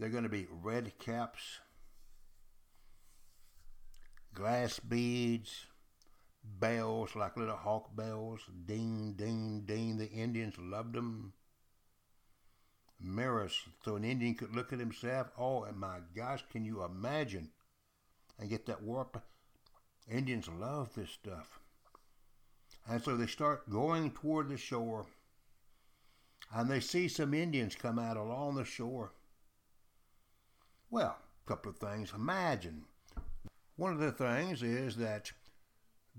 They're 0.00 0.08
going 0.08 0.24
to 0.24 0.30
be 0.30 0.46
red 0.50 0.98
caps, 0.98 1.60
glass 4.32 4.78
beads, 4.78 5.66
bells 6.42 7.14
like 7.14 7.36
little 7.36 7.54
hawk 7.54 7.94
bells, 7.94 8.40
ding, 8.64 9.12
ding, 9.18 9.64
ding. 9.66 9.98
The 9.98 10.08
Indians 10.08 10.54
loved 10.58 10.94
them. 10.94 11.34
Mirrors, 12.98 13.60
so 13.84 13.96
an 13.96 14.04
Indian 14.04 14.34
could 14.34 14.56
look 14.56 14.72
at 14.72 14.78
himself. 14.78 15.28
Oh, 15.38 15.64
and 15.64 15.76
my 15.76 15.98
gosh, 16.16 16.44
can 16.50 16.64
you 16.64 16.82
imagine 16.82 17.50
and 18.38 18.48
get 18.48 18.64
that 18.66 18.82
warp. 18.82 19.22
Indians 20.10 20.48
love 20.48 20.94
this 20.94 21.10
stuff. 21.10 21.60
And 22.88 23.02
so 23.02 23.18
they 23.18 23.26
start 23.26 23.68
going 23.68 24.12
toward 24.12 24.48
the 24.48 24.56
shore, 24.56 25.04
and 26.54 26.70
they 26.70 26.80
see 26.80 27.06
some 27.06 27.34
Indians 27.34 27.74
come 27.74 27.98
out 27.98 28.16
along 28.16 28.54
the 28.54 28.64
shore. 28.64 29.12
Well, 30.90 31.16
a 31.46 31.48
couple 31.48 31.70
of 31.70 31.78
things. 31.78 32.12
Imagine. 32.14 32.84
One 33.76 33.92
of 33.92 34.00
the 34.00 34.12
things 34.12 34.62
is 34.62 34.96
that 34.96 35.30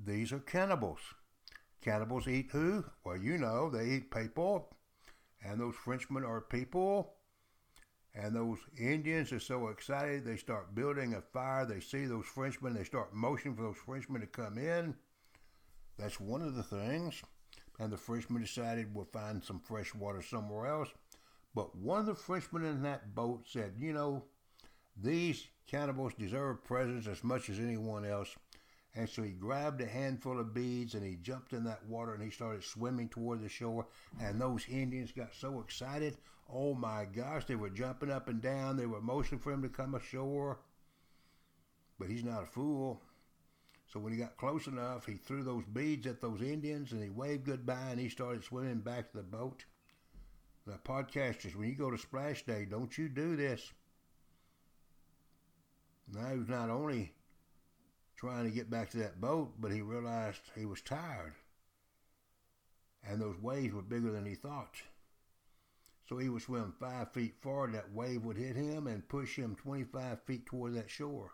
these 0.01 0.31
are 0.31 0.39
cannibals. 0.39 0.99
Cannibals 1.81 2.27
eat 2.27 2.49
who? 2.51 2.85
Well, 3.03 3.17
you 3.17 3.37
know, 3.37 3.69
they 3.69 3.89
eat 3.89 4.11
people, 4.11 4.73
and 5.43 5.59
those 5.59 5.75
Frenchmen 5.75 6.23
are 6.23 6.41
people, 6.41 7.15
and 8.15 8.35
those 8.35 8.59
Indians 8.79 9.31
are 9.33 9.39
so 9.39 9.67
excited, 9.67 10.23
they 10.23 10.37
start 10.37 10.75
building 10.75 11.15
a 11.15 11.21
fire. 11.21 11.65
They 11.65 11.79
see 11.79 12.05
those 12.05 12.25
Frenchmen, 12.25 12.73
they 12.73 12.83
start 12.83 13.13
motioning 13.13 13.57
for 13.57 13.63
those 13.63 13.77
Frenchmen 13.77 14.21
to 14.21 14.27
come 14.27 14.57
in. 14.57 14.95
That's 15.97 16.19
one 16.19 16.41
of 16.41 16.55
the 16.55 16.63
things. 16.63 17.21
And 17.79 17.91
the 17.91 17.97
Frenchmen 17.97 18.41
decided 18.41 18.93
we'll 18.93 19.05
find 19.05 19.43
some 19.43 19.59
fresh 19.59 19.93
water 19.95 20.21
somewhere 20.21 20.67
else. 20.67 20.89
But 21.55 21.75
one 21.75 21.99
of 21.99 22.05
the 22.05 22.15
Frenchmen 22.15 22.63
in 22.63 22.83
that 22.83 23.15
boat 23.15 23.45
said, 23.47 23.73
You 23.77 23.93
know, 23.93 24.23
these 25.01 25.47
cannibals 25.67 26.13
deserve 26.17 26.63
presents 26.63 27.07
as 27.07 27.23
much 27.23 27.49
as 27.49 27.59
anyone 27.59 28.05
else. 28.05 28.35
And 28.93 29.09
so 29.09 29.23
he 29.23 29.31
grabbed 29.31 29.79
a 29.81 29.85
handful 29.85 30.39
of 30.39 30.53
beads 30.53 30.95
and 30.95 31.05
he 31.05 31.15
jumped 31.15 31.53
in 31.53 31.63
that 31.63 31.85
water 31.85 32.13
and 32.13 32.21
he 32.21 32.29
started 32.29 32.63
swimming 32.63 33.07
toward 33.07 33.41
the 33.41 33.47
shore. 33.47 33.87
And 34.19 34.39
those 34.39 34.67
Indians 34.67 35.13
got 35.13 35.33
so 35.33 35.61
excited. 35.61 36.17
Oh 36.53 36.73
my 36.73 37.05
gosh, 37.05 37.45
they 37.45 37.55
were 37.55 37.69
jumping 37.69 38.11
up 38.11 38.27
and 38.27 38.41
down. 38.41 38.75
They 38.75 38.85
were 38.85 39.01
motioning 39.01 39.39
for 39.39 39.53
him 39.53 39.61
to 39.61 39.69
come 39.69 39.95
ashore. 39.95 40.59
But 41.97 42.09
he's 42.09 42.23
not 42.23 42.43
a 42.43 42.47
fool. 42.47 43.01
So 43.87 43.99
when 43.99 44.11
he 44.11 44.19
got 44.19 44.37
close 44.37 44.67
enough, 44.67 45.05
he 45.05 45.15
threw 45.15 45.43
those 45.43 45.65
beads 45.65 46.05
at 46.05 46.21
those 46.21 46.41
Indians 46.41 46.91
and 46.91 47.01
he 47.01 47.09
waved 47.09 47.45
goodbye 47.45 47.89
and 47.91 47.99
he 47.99 48.09
started 48.09 48.43
swimming 48.43 48.79
back 48.79 49.11
to 49.11 49.17
the 49.17 49.23
boat. 49.23 49.63
Now, 50.65 50.79
podcasters, 50.83 51.55
when 51.55 51.69
you 51.69 51.75
go 51.75 51.91
to 51.91 51.97
Splash 51.97 52.45
Day, 52.45 52.65
don't 52.69 52.97
you 52.97 53.09
do 53.09 53.35
this. 53.35 53.71
Now, 56.13 56.29
he 56.29 56.39
was 56.39 56.49
not 56.49 56.69
only 56.69 57.13
trying 58.17 58.43
to 58.43 58.51
get 58.51 58.69
back 58.69 58.89
to 58.91 58.97
that 58.97 59.21
boat, 59.21 59.53
but 59.59 59.71
he 59.71 59.81
realized 59.81 60.41
he 60.55 60.65
was 60.65 60.81
tired. 60.81 61.33
And 63.07 63.19
those 63.21 63.41
waves 63.41 63.73
were 63.73 63.81
bigger 63.81 64.11
than 64.11 64.25
he 64.25 64.35
thought. 64.35 64.75
So 66.07 66.17
he 66.17 66.29
would 66.29 66.41
swim 66.41 66.73
five 66.79 67.13
feet 67.13 67.35
forward, 67.41 67.73
that 67.73 67.93
wave 67.93 68.23
would 68.25 68.37
hit 68.37 68.55
him 68.55 68.87
and 68.87 69.07
push 69.07 69.37
him 69.37 69.55
25 69.55 70.21
feet 70.23 70.45
toward 70.45 70.75
that 70.75 70.89
shore. 70.89 71.31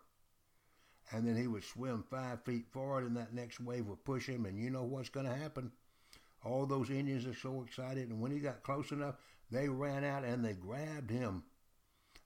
And 1.12 1.28
then 1.28 1.36
he 1.36 1.48
would 1.48 1.64
swim 1.64 2.04
five 2.10 2.44
feet 2.44 2.68
forward, 2.72 3.06
and 3.06 3.18
that 3.18 3.34
next 3.34 3.60
wave 3.60 3.88
would 3.88 4.06
push 4.06 4.28
him. 4.28 4.46
And 4.46 4.60
you 4.60 4.70
know 4.70 4.84
what's 4.84 5.10
going 5.10 5.26
to 5.26 5.34
happen? 5.34 5.72
All 6.46 6.66
those 6.66 6.90
Indians 6.90 7.26
are 7.26 7.34
so 7.34 7.64
excited. 7.64 8.10
And 8.10 8.22
when 8.22 8.32
he 8.32 8.40
got 8.40 8.64
close 8.64 8.92
enough, 8.92 9.16
they 9.50 9.68
ran 9.68 10.04
out 10.04 10.24
and 10.24 10.46
they 10.46 10.54
grabbed 10.54 11.10
him. 11.10 11.44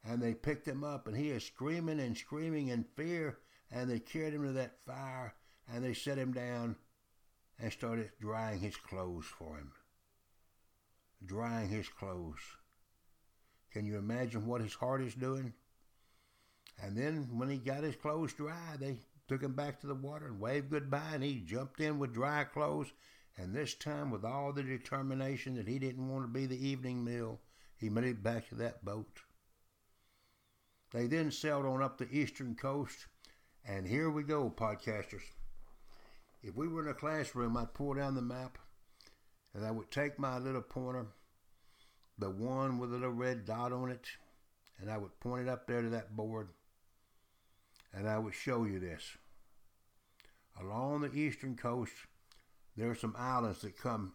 And 0.04 0.22
they 0.22 0.34
picked 0.34 0.68
him 0.68 0.84
up, 0.84 1.08
and 1.08 1.16
he 1.16 1.30
is 1.30 1.46
screaming 1.46 2.00
and 2.00 2.18
screaming 2.18 2.70
in 2.70 2.86
fear. 2.96 3.40
And 3.72 3.90
they 3.90 4.00
carried 4.00 4.34
him 4.34 4.44
to 4.44 4.52
that 4.54 4.84
fire, 4.84 5.36
and 5.72 5.84
they 5.84 5.94
set 5.94 6.18
him 6.18 6.34
down 6.34 6.76
and 7.60 7.72
started 7.72 8.12
drying 8.20 8.60
his 8.60 8.76
clothes 8.76 9.26
for 9.26 9.58
him 9.58 9.72
drying 11.26 11.70
his 11.70 11.88
clothes. 11.88 12.40
Can 13.72 13.86
you 13.86 13.98
imagine 13.98 14.46
what 14.48 14.62
his 14.62 14.74
heart 14.74 15.02
is 15.02 15.16
doing? 15.16 15.54
And 16.82 16.98
then 16.98 17.38
when 17.38 17.50
he 17.50 17.58
got 17.58 17.84
his 17.84 17.96
clothes 17.96 18.34
dry, 18.34 18.76
they 18.80 18.98
took 19.28 19.42
him 19.42 19.54
back 19.54 19.80
to 19.82 19.88
the 19.88 19.96
water 19.96 20.28
and 20.28 20.40
waved 20.40 20.72
goodbye, 20.72 21.12
and 21.14 21.24
he 21.24 21.40
jumped 21.40 21.80
in 21.80 22.00
with 22.00 22.14
dry 22.14 22.44
clothes. 22.44 22.92
And 23.38 23.54
this 23.56 23.76
time, 23.76 24.12
with 24.12 24.26
all 24.26 24.52
the 24.52 24.64
determination 24.64 25.56
that 25.56 25.68
he 25.68 25.80
didn't 25.80 26.10
want 26.10 26.26
to 26.26 26.28
be 26.28 26.46
the 26.48 26.68
evening 26.68 27.04
meal, 27.04 27.40
he 27.78 27.90
made 27.90 28.04
it 28.04 28.24
back 28.24 28.50
to 28.50 28.56
that 28.56 28.84
boat. 28.84 29.22
They 30.92 31.08
then 31.08 31.32
sailed 31.32 31.66
on 31.66 31.82
up 31.82 31.98
the 31.98 32.12
eastern 32.12 32.56
coast, 32.56 33.06
and 33.66 33.88
here 33.88 34.10
we 34.10 34.24
go, 34.24 34.50
podcasters. 34.50 35.24
If 36.44 36.56
we 36.56 36.68
were 36.68 36.82
in 36.82 36.90
a 36.90 36.94
classroom, 36.94 37.56
I'd 37.56 37.74
pull 37.74 37.94
down 37.94 38.16
the 38.16 38.22
map, 38.22 38.58
and 39.54 39.66
I 39.66 39.72
would 39.72 39.90
take 39.90 40.20
my 40.20 40.38
little 40.38 40.62
pointer, 40.62 41.06
the 42.18 42.30
one 42.30 42.78
with 42.78 42.92
a 42.92 42.98
little 42.98 43.12
red 43.12 43.46
dot 43.46 43.72
on 43.72 43.90
it, 43.90 44.06
and 44.80 44.92
I 44.92 44.98
would 44.98 45.18
point 45.22 45.48
it 45.48 45.50
up 45.50 45.66
there 45.66 45.82
to 45.82 45.90
that 45.90 46.16
board, 46.16 46.50
and 47.94 48.10
I 48.10 48.18
would 48.18 48.34
show 48.34 48.66
you 48.66 48.80
this. 48.80 49.18
Along 50.60 51.02
the 51.02 51.14
eastern 51.14 51.56
coast, 51.56 51.94
there 52.76 52.90
are 52.90 52.96
some 52.96 53.16
islands 53.18 53.62
that 53.62 53.78
come 53.78 54.14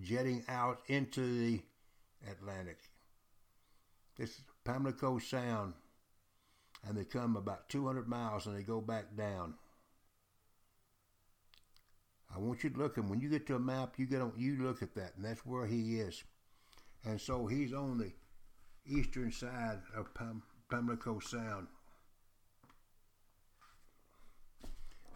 jetting 0.00 0.42
out 0.48 0.80
into 0.86 1.20
the 1.38 1.60
Atlantic. 2.30 2.78
This 4.16 4.30
is 4.30 4.40
Pamlico 4.64 5.18
Sound, 5.18 5.74
and 6.86 6.96
they 6.96 7.04
come 7.04 7.36
about 7.36 7.68
200 7.68 8.08
miles 8.08 8.46
and 8.46 8.56
they 8.56 8.62
go 8.62 8.80
back 8.80 9.16
down. 9.16 9.54
I 12.34 12.38
want 12.38 12.64
you 12.64 12.70
to 12.70 12.78
look, 12.78 12.96
and 12.96 13.08
when 13.08 13.20
you 13.20 13.28
get 13.28 13.46
to 13.46 13.54
a 13.54 13.60
map, 13.60 13.94
you 13.96 14.06
get 14.06 14.20
on, 14.20 14.32
you 14.36 14.56
look 14.60 14.82
at 14.82 14.94
that, 14.96 15.12
and 15.16 15.24
that's 15.24 15.46
where 15.46 15.66
he 15.66 16.00
is. 16.00 16.24
And 17.04 17.20
so 17.20 17.46
he's 17.46 17.72
on 17.72 17.98
the 17.98 18.12
eastern 18.86 19.30
side 19.30 19.78
of 19.96 20.12
Pam, 20.14 20.42
Pamlico 20.68 21.20
Sound. 21.20 21.68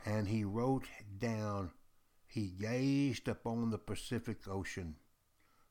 And 0.07 0.29
he 0.29 0.45
wrote 0.45 0.87
down, 1.19 1.73
he 2.27 2.53
gazed 2.59 3.27
upon 3.27 3.71
the 3.71 3.79
Pacific 3.79 4.39
Ocean 4.49 4.95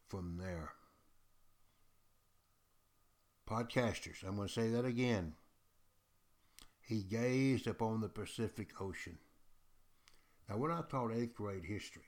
from 0.07 0.37
there. 0.37 0.73
Podcasters, 3.49 4.27
I'm 4.27 4.35
going 4.35 4.49
to 4.49 4.53
say 4.53 4.69
that 4.69 4.83
again. 4.83 5.33
He 6.87 7.03
gazed 7.03 7.67
upon 7.67 7.99
the 7.99 8.07
Pacific 8.07 8.69
Ocean. 8.79 9.17
Now, 10.47 10.55
when 10.55 10.71
I 10.71 10.81
taught 10.83 11.11
eighth 11.11 11.35
grade 11.35 11.65
history, 11.65 12.07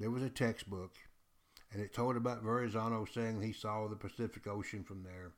there 0.00 0.10
was 0.10 0.24
a 0.24 0.28
textbook, 0.28 0.96
and 1.70 1.80
it 1.80 1.94
told 1.94 2.16
about 2.16 2.42
Verrazano 2.42 3.04
saying 3.04 3.40
he 3.40 3.52
saw 3.52 3.86
the 3.86 3.94
Pacific 3.94 4.48
Ocean 4.48 4.82
from 4.82 5.04
there. 5.04 5.30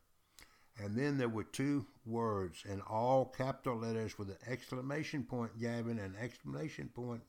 And 0.78 0.96
then 0.96 1.18
there 1.18 1.28
were 1.28 1.44
two 1.44 1.86
words 2.06 2.64
in 2.66 2.80
all 2.80 3.26
capital 3.26 3.76
letters 3.76 4.18
with 4.18 4.30
an 4.30 4.38
exclamation 4.46 5.24
point, 5.24 5.60
Gavin, 5.60 5.98
an 5.98 6.16
exclamation 6.18 6.88
point. 6.88 7.22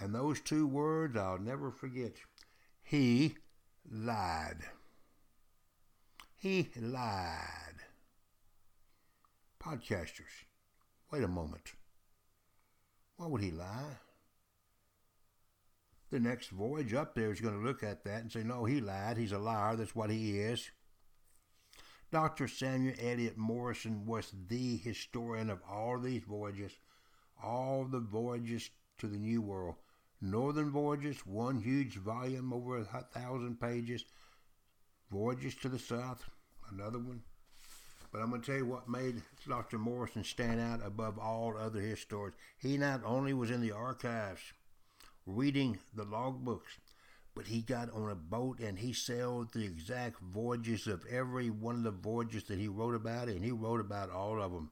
And 0.00 0.12
those 0.12 0.40
two 0.40 0.66
words 0.66 1.16
I'll 1.16 1.38
never 1.38 1.70
forget. 1.70 2.14
He 2.82 3.36
lied. 3.88 4.58
He 6.36 6.68
lied. 6.76 7.71
Podcasters, 9.62 10.44
wait 11.12 11.22
a 11.22 11.28
moment. 11.28 11.74
Why 13.16 13.26
would 13.28 13.42
he 13.42 13.52
lie? 13.52 13.98
The 16.10 16.18
next 16.18 16.48
voyage 16.48 16.92
up 16.92 17.14
there 17.14 17.30
is 17.30 17.40
going 17.40 17.54
to 17.54 17.64
look 17.64 17.84
at 17.84 18.02
that 18.04 18.22
and 18.22 18.32
say, 18.32 18.42
no, 18.42 18.64
he 18.64 18.80
lied. 18.80 19.16
He's 19.16 19.30
a 19.30 19.38
liar. 19.38 19.76
That's 19.76 19.94
what 19.94 20.10
he 20.10 20.40
is. 20.40 20.70
Dr. 22.10 22.48
Samuel 22.48 22.96
Eliot 23.00 23.38
Morison 23.38 24.04
was 24.04 24.32
the 24.48 24.78
historian 24.78 25.48
of 25.48 25.60
all 25.70 25.98
these 25.98 26.24
voyages, 26.24 26.72
all 27.42 27.84
the 27.84 28.00
voyages 28.00 28.68
to 28.98 29.06
the 29.06 29.16
New 29.16 29.40
World. 29.40 29.76
Northern 30.20 30.70
Voyages, 30.70 31.24
one 31.24 31.60
huge 31.60 31.96
volume 31.96 32.52
over 32.52 32.78
a 32.78 32.84
thousand 32.84 33.60
pages. 33.60 34.04
Voyages 35.10 35.54
to 35.56 35.68
the 35.68 35.78
South, 35.78 36.24
another 36.70 36.98
one. 36.98 37.22
But 38.12 38.20
I'm 38.20 38.28
going 38.28 38.42
to 38.42 38.46
tell 38.46 38.58
you 38.58 38.66
what 38.66 38.88
made 38.88 39.22
Dr. 39.48 39.78
Morison 39.78 40.22
stand 40.22 40.60
out 40.60 40.80
above 40.84 41.18
all 41.18 41.56
other 41.56 41.80
historians. 41.80 42.36
He 42.58 42.76
not 42.76 43.00
only 43.04 43.32
was 43.32 43.50
in 43.50 43.62
the 43.62 43.72
archives 43.72 44.52
reading 45.24 45.78
the 45.94 46.04
logbooks, 46.04 46.78
but 47.34 47.46
he 47.46 47.62
got 47.62 47.90
on 47.90 48.10
a 48.10 48.14
boat 48.14 48.60
and 48.60 48.78
he 48.78 48.92
sailed 48.92 49.52
the 49.52 49.64
exact 49.64 50.20
voyages 50.20 50.86
of 50.86 51.06
every 51.06 51.48
one 51.48 51.76
of 51.76 51.82
the 51.84 51.90
voyages 51.90 52.44
that 52.44 52.58
he 52.58 52.68
wrote 52.68 52.94
about, 52.94 53.28
and 53.28 53.42
he 53.42 53.50
wrote 53.50 53.80
about 53.80 54.10
all 54.10 54.42
of 54.42 54.52
them. 54.52 54.70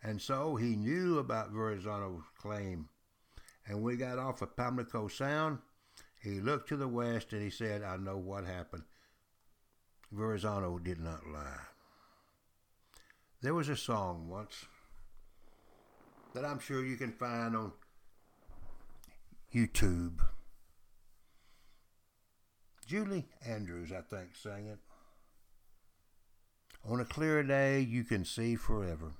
And 0.00 0.22
so 0.22 0.54
he 0.54 0.76
knew 0.76 1.18
about 1.18 1.50
Verrazano's 1.50 2.22
claim. 2.40 2.88
And 3.66 3.82
we 3.82 3.96
got 3.96 4.18
off 4.18 4.40
of 4.40 4.56
Pamlico 4.56 5.08
Sound, 5.08 5.58
he 6.20 6.40
looked 6.40 6.68
to 6.68 6.76
the 6.76 6.88
west 6.88 7.32
and 7.32 7.42
he 7.42 7.50
said, 7.50 7.82
I 7.82 7.96
know 7.96 8.16
what 8.16 8.44
happened. 8.44 8.84
Verrazano 10.12 10.78
did 10.78 11.00
not 11.00 11.26
lie. 11.26 11.60
There 13.40 13.54
was 13.54 13.68
a 13.68 13.76
song 13.76 14.28
once 14.28 14.66
that 16.34 16.44
I'm 16.44 16.58
sure 16.58 16.84
you 16.84 16.96
can 16.96 17.12
find 17.12 17.54
on 17.54 17.72
YouTube. 19.54 20.18
Julie 22.84 23.28
Andrews, 23.46 23.92
I 23.92 24.00
think, 24.00 24.34
sang 24.34 24.66
it. 24.66 24.80
On 26.84 26.98
a 26.98 27.04
clear 27.04 27.44
day, 27.44 27.78
you 27.78 28.02
can 28.02 28.24
see 28.24 28.56
forever. 28.56 29.12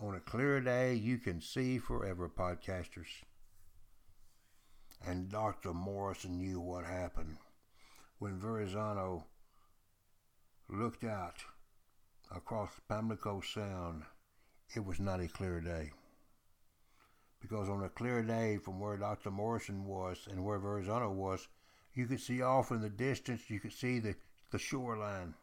On 0.00 0.14
a 0.14 0.20
clear 0.20 0.58
day, 0.60 0.94
you 0.94 1.18
can 1.18 1.42
see 1.42 1.76
forever, 1.76 2.30
podcasters. 2.30 3.24
And 5.06 5.28
Dr. 5.28 5.74
Morison 5.74 6.38
knew 6.38 6.60
what 6.60 6.86
happened 6.86 7.36
when 8.18 8.40
Verrazano 8.40 9.26
looked 10.70 11.04
out 11.04 11.44
across 12.36 12.80
Pamlico 12.88 13.40
Sound. 13.40 14.02
It 14.74 14.84
was 14.84 14.98
not 14.98 15.20
a 15.20 15.28
clear 15.28 15.60
day. 15.60 15.92
Because 17.40 17.68
on 17.68 17.84
a 17.84 17.88
clear 17.88 18.22
day 18.22 18.56
from 18.56 18.80
where 18.80 18.96
Dr. 18.96 19.30
Morison 19.30 19.84
was 19.84 20.26
and 20.30 20.44
where 20.44 20.58
Verrazano 20.58 21.12
was, 21.12 21.46
you 21.92 22.06
could 22.06 22.20
see 22.20 22.42
off 22.42 22.70
in 22.70 22.80
the 22.80 22.88
distance, 22.88 23.48
you 23.48 23.60
could 23.60 23.72
see 23.72 23.98
the, 23.98 24.14
the 24.50 24.58
shoreline. 24.58 25.34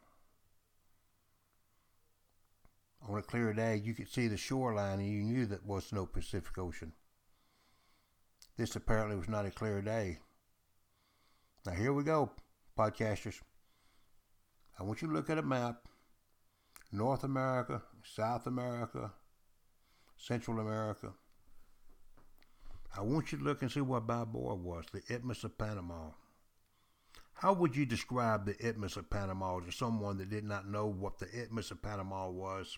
On 3.08 3.18
a 3.18 3.22
clear 3.22 3.52
day, 3.52 3.76
you 3.76 3.94
could 3.94 4.08
see 4.08 4.28
the 4.28 4.36
shoreline 4.36 5.00
and 5.00 5.08
you 5.08 5.22
knew 5.22 5.46
that 5.46 5.64
was 5.64 5.92
no 5.92 6.06
Pacific 6.06 6.58
Ocean. 6.58 6.92
This 8.56 8.76
apparently 8.76 9.16
was 9.16 9.28
not 9.28 9.46
a 9.46 9.50
clear 9.50 9.80
day. 9.80 10.18
Now, 11.64 11.72
here 11.72 11.92
we 11.92 12.04
go, 12.04 12.30
podcasters. 12.78 13.40
I 14.78 14.82
want 14.82 15.00
you 15.00 15.08
to 15.08 15.14
look 15.14 15.30
at 15.30 15.38
a 15.38 15.42
map 15.42 15.88
North 16.92 17.24
America, 17.24 17.82
South 18.04 18.46
America, 18.46 19.12
Central 20.18 20.60
America. 20.60 21.14
I 22.94 23.00
want 23.00 23.32
you 23.32 23.38
to 23.38 23.44
look 23.44 23.62
and 23.62 23.72
see 23.72 23.80
what 23.80 24.06
Balboa 24.06 24.54
was, 24.54 24.84
the 24.92 25.02
Isthmus 25.08 25.42
of 25.44 25.56
Panama. 25.56 26.10
How 27.32 27.54
would 27.54 27.74
you 27.74 27.86
describe 27.86 28.44
the 28.44 28.56
Isthmus 28.64 28.98
of 28.98 29.08
Panama 29.08 29.60
to 29.60 29.72
someone 29.72 30.18
that 30.18 30.28
did 30.28 30.44
not 30.44 30.68
know 30.68 30.86
what 30.86 31.18
the 31.18 31.26
Isthmus 31.26 31.70
of 31.70 31.80
Panama 31.80 32.28
was? 32.28 32.76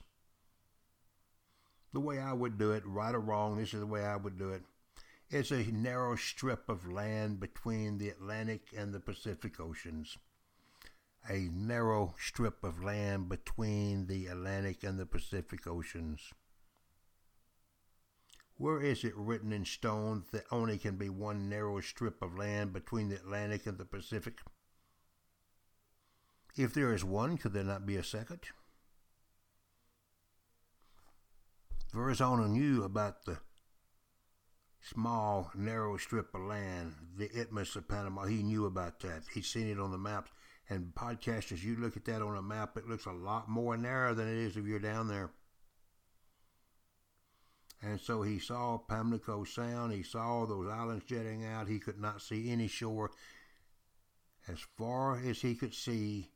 The 1.92 2.00
way 2.00 2.20
I 2.20 2.32
would 2.32 2.56
do 2.56 2.70
it, 2.70 2.86
right 2.86 3.14
or 3.14 3.20
wrong, 3.20 3.58
this 3.58 3.74
is 3.74 3.80
the 3.80 3.86
way 3.86 4.04
I 4.04 4.16
would 4.16 4.38
do 4.38 4.50
it. 4.50 4.62
It's 5.28 5.50
a 5.50 5.64
narrow 5.72 6.14
strip 6.14 6.68
of 6.68 6.90
land 6.90 7.40
between 7.40 7.98
the 7.98 8.10
Atlantic 8.10 8.68
and 8.76 8.94
the 8.94 9.00
Pacific 9.00 9.58
Oceans. 9.58 10.16
A 11.28 11.48
narrow 11.52 12.14
strip 12.18 12.62
of 12.62 12.82
land 12.82 13.30
between 13.30 14.06
the 14.08 14.26
Atlantic 14.26 14.84
and 14.84 14.98
the 14.98 15.06
Pacific 15.06 15.66
Oceans. 15.66 16.20
Where 18.56 18.80
is 18.80 19.04
it 19.04 19.16
written 19.16 19.52
in 19.52 19.64
stone 19.64 20.24
that 20.32 20.44
only 20.50 20.78
can 20.78 20.96
be 20.96 21.08
one 21.08 21.48
narrow 21.48 21.80
strip 21.80 22.20
of 22.22 22.36
land 22.36 22.72
between 22.72 23.08
the 23.08 23.16
Atlantic 23.16 23.66
and 23.66 23.78
the 23.78 23.84
Pacific? 23.86 24.40
If 26.56 26.74
there 26.74 26.92
is 26.92 27.04
one, 27.04 27.38
could 27.38 27.52
there 27.52 27.64
not 27.64 27.86
be 27.86 27.96
a 27.96 28.04
second? 28.04 28.40
Verrazano 31.92 32.46
knew 32.46 32.84
about 32.84 33.24
the 33.24 33.38
small, 34.80 35.50
narrow 35.54 35.96
strip 35.96 36.34
of 36.34 36.42
land, 36.42 36.94
the 37.16 37.30
Isthmus 37.30 37.74
of 37.76 37.88
Panama. 37.88 38.26
He 38.26 38.42
knew 38.42 38.66
about 38.66 39.00
that. 39.00 39.22
He'd 39.32 39.44
seen 39.44 39.68
it 39.68 39.80
on 39.80 39.90
the 39.90 39.98
maps. 39.98 40.30
And 40.70 40.94
podcasters, 40.94 41.62
you 41.62 41.76
look 41.76 41.96
at 41.96 42.06
that 42.06 42.22
on 42.22 42.36
a 42.36 42.42
map, 42.42 42.76
it 42.76 42.88
looks 42.88 43.06
a 43.06 43.12
lot 43.12 43.48
more 43.48 43.76
narrow 43.76 44.14
than 44.14 44.28
it 44.28 44.38
is 44.38 44.56
if 44.56 44.66
you're 44.66 44.78
down 44.78 45.08
there. 45.08 45.30
And 47.82 48.00
so 48.00 48.22
he 48.22 48.38
saw 48.38 48.78
Pamlico 48.78 49.44
Sound. 49.44 49.92
He 49.92 50.02
saw 50.02 50.46
those 50.46 50.70
islands 50.70 51.04
jetting 51.04 51.44
out. 51.44 51.68
He 51.68 51.78
could 51.78 52.00
not 52.00 52.22
see 52.22 52.50
any 52.50 52.66
shore. 52.66 53.10
As 54.48 54.58
far 54.78 55.18
as 55.18 55.40
he 55.42 55.54
could 55.54 55.74
see 55.74 56.30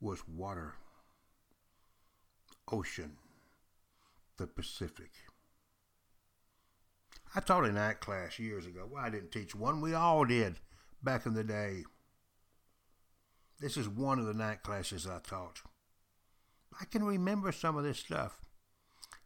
was 0.00 0.26
water, 0.26 0.74
ocean, 2.70 3.16
the 4.38 4.46
Pacific. 4.46 5.10
I 7.34 7.40
taught 7.40 7.64
a 7.64 7.72
night 7.72 8.00
class 8.00 8.38
years 8.38 8.64
ago. 8.64 8.88
Well, 8.90 9.02
I 9.04 9.10
didn't 9.10 9.32
teach 9.32 9.54
one. 9.54 9.80
We 9.80 9.92
all 9.94 10.24
did 10.24 10.60
back 11.02 11.26
in 11.26 11.34
the 11.34 11.44
day. 11.44 11.84
This 13.60 13.76
is 13.76 13.88
one 13.88 14.18
of 14.18 14.26
the 14.26 14.34
night 14.34 14.62
classes 14.62 15.06
I 15.06 15.20
taught. 15.20 15.62
I 16.80 16.84
can 16.86 17.04
remember 17.04 17.52
some 17.52 17.76
of 17.76 17.84
this 17.84 17.98
stuff. 17.98 18.40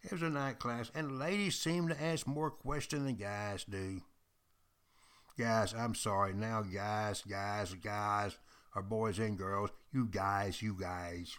It 0.05 0.13
was 0.13 0.23
a 0.23 0.31
night 0.31 0.59
class, 0.59 0.91
and 0.95 1.19
ladies 1.19 1.59
seem 1.59 1.89
to 1.89 2.03
ask 2.03 2.27
more 2.27 2.51
questions 2.51 3.05
than 3.05 3.17
guys 3.17 3.65
do. 3.65 4.03
Guys, 5.39 5.73
I'm 5.73 5.95
sorry. 5.95 6.35
Now, 6.35 6.63
guys, 6.63 7.23
guys, 7.23 7.75
guys, 7.75 8.37
or 8.75 8.83
boys 8.83 9.19
and 9.19 9.39
girls, 9.39 9.71
you 9.93 10.07
guys, 10.07 10.63
you 10.63 10.77
guys. 10.79 11.37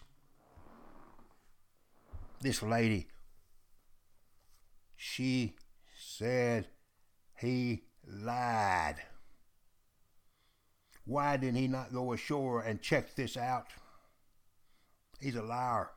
This 2.40 2.62
lady, 2.62 3.08
she 4.96 5.54
said 5.98 6.68
he 7.38 7.82
lied. 8.06 8.96
Why 11.10 11.36
didn't 11.36 11.56
he 11.56 11.66
not 11.66 11.92
go 11.92 12.12
ashore 12.12 12.62
and 12.62 12.80
check 12.80 13.16
this 13.16 13.36
out? 13.36 13.66
He's 15.20 15.34
a 15.34 15.42
liar. 15.42 15.90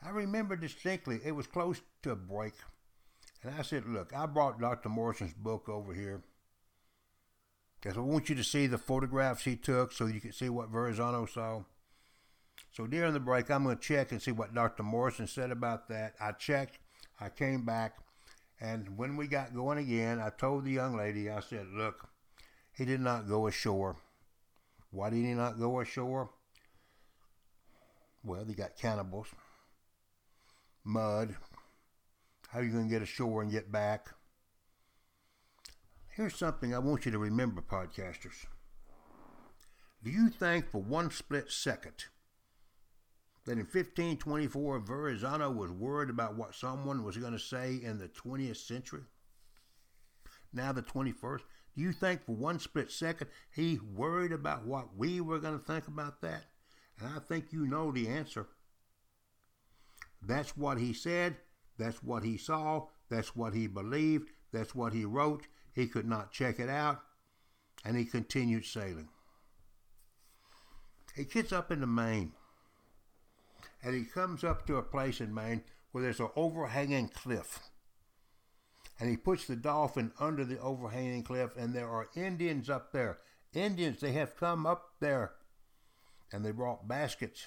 I 0.00 0.10
remember 0.10 0.54
distinctly, 0.54 1.18
it 1.24 1.32
was 1.32 1.48
close 1.48 1.80
to 2.04 2.12
a 2.12 2.16
break. 2.16 2.52
And 3.42 3.52
I 3.52 3.62
said, 3.62 3.84
Look, 3.86 4.12
I 4.14 4.26
brought 4.26 4.60
Dr. 4.60 4.90
Morison's 4.90 5.32
book 5.32 5.68
over 5.68 5.92
here 5.92 6.22
because 7.80 7.98
I 7.98 8.00
want 8.00 8.28
you 8.28 8.36
to 8.36 8.44
see 8.44 8.68
the 8.68 8.78
photographs 8.78 9.42
he 9.42 9.56
took 9.56 9.92
so 9.92 10.06
you 10.06 10.20
can 10.20 10.32
see 10.32 10.50
what 10.50 10.68
Verrazano 10.68 11.26
saw. 11.26 11.64
So 12.70 12.86
during 12.86 13.12
the 13.12 13.18
break, 13.18 13.50
I'm 13.50 13.64
going 13.64 13.76
to 13.76 13.82
check 13.82 14.12
and 14.12 14.22
see 14.22 14.30
what 14.30 14.54
Dr. 14.54 14.84
Morison 14.84 15.26
said 15.26 15.50
about 15.50 15.88
that. 15.88 16.14
I 16.20 16.30
checked, 16.30 16.78
I 17.20 17.28
came 17.28 17.64
back, 17.64 17.96
and 18.60 18.98
when 18.98 19.16
we 19.16 19.26
got 19.26 19.54
going 19.54 19.78
again, 19.78 20.20
I 20.20 20.30
told 20.30 20.64
the 20.64 20.70
young 20.70 20.96
lady, 20.96 21.30
I 21.30 21.40
said, 21.40 21.66
Look, 21.72 22.08
he 22.72 22.84
did 22.84 23.00
not 23.00 23.28
go 23.28 23.46
ashore. 23.46 23.96
Why 24.90 25.08
did 25.10 25.24
he 25.24 25.34
not 25.34 25.58
go 25.58 25.80
ashore? 25.80 26.30
Well, 28.22 28.44
they 28.44 28.52
got 28.52 28.76
cannibals, 28.76 29.28
mud. 30.84 31.36
How 32.48 32.58
are 32.58 32.62
you 32.62 32.72
going 32.72 32.88
to 32.88 32.90
get 32.90 33.00
ashore 33.00 33.40
and 33.40 33.50
get 33.50 33.72
back? 33.72 34.08
Here's 36.08 36.34
something 36.34 36.74
I 36.74 36.80
want 36.80 37.06
you 37.06 37.12
to 37.12 37.18
remember, 37.18 37.62
podcasters. 37.62 38.44
Do 40.02 40.10
you 40.10 40.28
think 40.28 40.70
for 40.70 40.82
one 40.82 41.10
split 41.10 41.50
second 41.50 42.06
that 43.46 43.52
in 43.52 43.58
1524 43.58 44.80
Verrazano 44.80 45.50
was 45.50 45.70
worried 45.70 46.10
about 46.10 46.36
what 46.36 46.54
someone 46.54 47.04
was 47.04 47.16
going 47.16 47.32
to 47.32 47.38
say 47.38 47.80
in 47.82 47.98
the 47.98 48.08
20th 48.08 48.56
century? 48.56 49.02
Now 50.52 50.72
the 50.72 50.82
21st? 50.82 51.40
Do 51.76 51.82
you 51.82 51.92
think 51.92 52.24
for 52.24 52.34
one 52.34 52.58
split 52.58 52.90
second 52.90 53.28
he 53.54 53.78
worried 53.94 54.32
about 54.32 54.66
what 54.66 54.96
we 54.96 55.20
were 55.20 55.38
going 55.38 55.58
to 55.58 55.64
think 55.64 55.88
about 55.88 56.20
that? 56.22 56.44
And 56.98 57.08
I 57.08 57.20
think 57.20 57.52
you 57.52 57.66
know 57.66 57.92
the 57.92 58.08
answer. 58.08 58.48
That's 60.22 60.56
what 60.56 60.78
he 60.78 60.92
said. 60.92 61.36
That's 61.78 62.02
what 62.02 62.24
he 62.24 62.36
saw. 62.36 62.86
That's 63.08 63.34
what 63.34 63.54
he 63.54 63.66
believed. 63.66 64.30
That's 64.52 64.74
what 64.74 64.92
he 64.92 65.04
wrote. 65.04 65.46
He 65.72 65.86
could 65.86 66.06
not 66.06 66.32
check 66.32 66.58
it 66.58 66.68
out. 66.68 67.00
And 67.84 67.96
he 67.96 68.04
continued 68.04 68.66
sailing. 68.66 69.08
He 71.16 71.24
gets 71.24 71.52
up 71.52 71.70
into 71.70 71.86
Maine. 71.86 72.32
And 73.82 73.94
he 73.94 74.04
comes 74.04 74.44
up 74.44 74.66
to 74.66 74.76
a 74.76 74.82
place 74.82 75.20
in 75.20 75.32
Maine 75.32 75.62
where 75.92 76.02
there's 76.02 76.20
an 76.20 76.30
overhanging 76.36 77.08
cliff 77.08 77.60
and 79.00 79.08
he 79.08 79.16
puts 79.16 79.46
the 79.46 79.56
dolphin 79.56 80.12
under 80.20 80.44
the 80.44 80.60
overhanging 80.60 81.22
cliff, 81.22 81.56
and 81.56 81.74
there 81.74 81.88
are 81.88 82.10
Indians 82.14 82.68
up 82.68 82.92
there. 82.92 83.18
Indians, 83.54 84.00
they 84.00 84.12
have 84.12 84.36
come 84.36 84.66
up 84.66 84.90
there, 85.00 85.32
and 86.30 86.44
they 86.44 86.50
brought 86.50 86.86
baskets, 86.86 87.46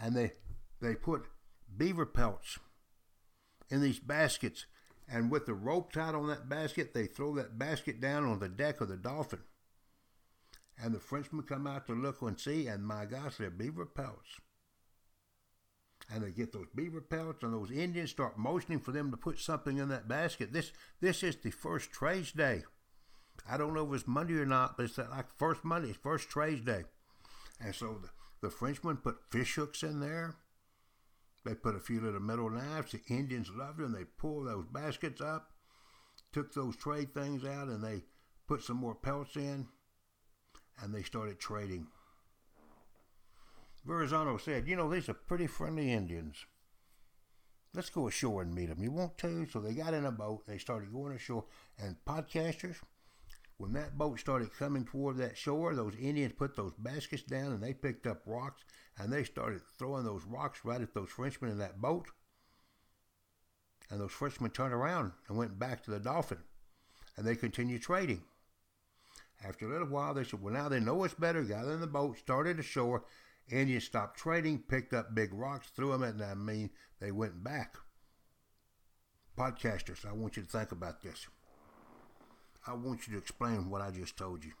and 0.00 0.16
they 0.16 0.32
they 0.80 0.94
put 0.94 1.26
beaver 1.76 2.06
pelts 2.06 2.58
in 3.68 3.82
these 3.82 3.98
baskets, 3.98 4.64
and 5.06 5.30
with 5.30 5.44
the 5.44 5.54
rope 5.54 5.92
tied 5.92 6.14
on 6.14 6.26
that 6.28 6.48
basket, 6.48 6.94
they 6.94 7.06
throw 7.06 7.34
that 7.34 7.58
basket 7.58 8.00
down 8.00 8.24
on 8.24 8.38
the 8.38 8.48
deck 8.48 8.80
of 8.80 8.88
the 8.88 8.96
dolphin. 8.96 9.40
And 10.82 10.94
the 10.94 11.00
Frenchmen 11.00 11.42
come 11.42 11.66
out 11.66 11.86
to 11.86 11.94
look 11.94 12.22
and 12.22 12.38
see, 12.38 12.66
and 12.66 12.86
my 12.86 13.04
gosh, 13.04 13.36
they're 13.36 13.50
beaver 13.50 13.84
pelts 13.84 14.40
and 16.12 16.24
they 16.24 16.30
get 16.30 16.52
those 16.52 16.66
beaver 16.74 17.00
pelts, 17.00 17.42
and 17.42 17.54
those 17.54 17.70
Indians 17.70 18.10
start 18.10 18.38
motioning 18.38 18.80
for 18.80 18.92
them 18.92 19.10
to 19.10 19.16
put 19.16 19.38
something 19.38 19.78
in 19.78 19.88
that 19.88 20.08
basket. 20.08 20.52
This 20.52 20.72
this 21.00 21.22
is 21.22 21.36
the 21.36 21.50
first 21.50 21.92
trade 21.92 22.26
day. 22.34 22.64
I 23.48 23.56
don't 23.56 23.74
know 23.74 23.86
if 23.88 24.00
it's 24.00 24.08
Monday 24.08 24.34
or 24.34 24.46
not, 24.46 24.76
but 24.76 24.84
it's 24.84 24.98
like 24.98 25.30
first 25.38 25.64
Monday, 25.64 25.92
first 25.92 26.28
trade 26.28 26.64
day. 26.64 26.84
And 27.60 27.74
so 27.74 28.00
the, 28.02 28.08
the 28.42 28.50
Frenchmen 28.50 28.98
put 28.98 29.30
fish 29.30 29.54
hooks 29.54 29.82
in 29.82 30.00
there. 30.00 30.34
They 31.44 31.54
put 31.54 31.76
a 31.76 31.80
few 31.80 32.00
little 32.00 32.20
metal 32.20 32.50
knives. 32.50 32.92
The 32.92 33.00
Indians 33.08 33.50
loved 33.54 33.78
them. 33.78 33.92
They 33.92 34.04
pulled 34.04 34.46
those 34.46 34.66
baskets 34.66 35.22
up, 35.22 35.52
took 36.32 36.52
those 36.52 36.76
trade 36.76 37.14
things 37.14 37.44
out, 37.44 37.68
and 37.68 37.82
they 37.82 38.02
put 38.46 38.62
some 38.62 38.76
more 38.76 38.94
pelts 38.94 39.36
in, 39.36 39.68
and 40.82 40.94
they 40.94 41.02
started 41.02 41.38
trading. 41.38 41.86
Verrazano 43.84 44.36
said, 44.36 44.68
You 44.68 44.76
know, 44.76 44.90
these 44.90 45.08
are 45.08 45.14
pretty 45.14 45.46
friendly 45.46 45.92
Indians. 45.92 46.44
Let's 47.72 47.90
go 47.90 48.08
ashore 48.08 48.42
and 48.42 48.54
meet 48.54 48.68
them. 48.68 48.82
You 48.82 48.90
want 48.90 49.16
to? 49.18 49.46
So 49.46 49.60
they 49.60 49.74
got 49.74 49.94
in 49.94 50.04
a 50.04 50.10
boat. 50.10 50.42
They 50.46 50.58
started 50.58 50.92
going 50.92 51.14
ashore. 51.14 51.44
And 51.78 51.96
podcasters, 52.04 52.76
when 53.58 53.72
that 53.74 53.96
boat 53.96 54.18
started 54.18 54.52
coming 54.52 54.84
toward 54.84 55.18
that 55.18 55.36
shore, 55.36 55.74
those 55.74 55.94
Indians 55.94 56.32
put 56.36 56.56
those 56.56 56.72
baskets 56.78 57.22
down 57.22 57.52
and 57.52 57.62
they 57.62 57.72
picked 57.72 58.06
up 58.06 58.22
rocks 58.26 58.64
and 58.98 59.12
they 59.12 59.22
started 59.22 59.60
throwing 59.78 60.04
those 60.04 60.24
rocks 60.24 60.60
right 60.64 60.80
at 60.80 60.94
those 60.94 61.10
Frenchmen 61.10 61.50
in 61.50 61.58
that 61.58 61.80
boat. 61.80 62.08
And 63.88 64.00
those 64.00 64.12
Frenchmen 64.12 64.50
turned 64.50 64.74
around 64.74 65.12
and 65.28 65.36
went 65.36 65.58
back 65.58 65.82
to 65.84 65.90
the 65.90 66.00
Dolphin. 66.00 66.38
And 67.16 67.26
they 67.26 67.36
continued 67.36 67.82
trading. 67.82 68.22
After 69.42 69.66
a 69.66 69.72
little 69.72 69.88
while, 69.88 70.14
they 70.14 70.24
said, 70.24 70.42
Well, 70.42 70.52
now 70.52 70.68
they 70.68 70.80
know 70.80 71.04
it's 71.04 71.14
better. 71.14 71.42
Got 71.42 71.66
in 71.66 71.80
the 71.80 71.86
boat, 71.86 72.18
started 72.18 72.58
ashore, 72.58 73.04
Indians 73.50 73.84
stopped 73.84 74.18
trading, 74.18 74.58
picked 74.58 74.92
up 74.92 75.14
big 75.14 75.32
rocks, 75.32 75.68
threw 75.74 75.92
them 75.92 76.04
at 76.04 76.18
them. 76.18 76.30
I 76.48 76.52
mean, 76.52 76.70
they 77.00 77.10
went 77.10 77.42
back. 77.42 77.76
Podcasters, 79.36 80.06
I 80.06 80.12
want 80.12 80.36
you 80.36 80.42
to 80.42 80.48
think 80.48 80.72
about 80.72 81.02
this. 81.02 81.26
I 82.66 82.74
want 82.74 83.06
you 83.06 83.14
to 83.14 83.18
explain 83.18 83.70
what 83.70 83.80
I 83.80 83.90
just 83.90 84.16
told 84.16 84.44
you. 84.44 84.52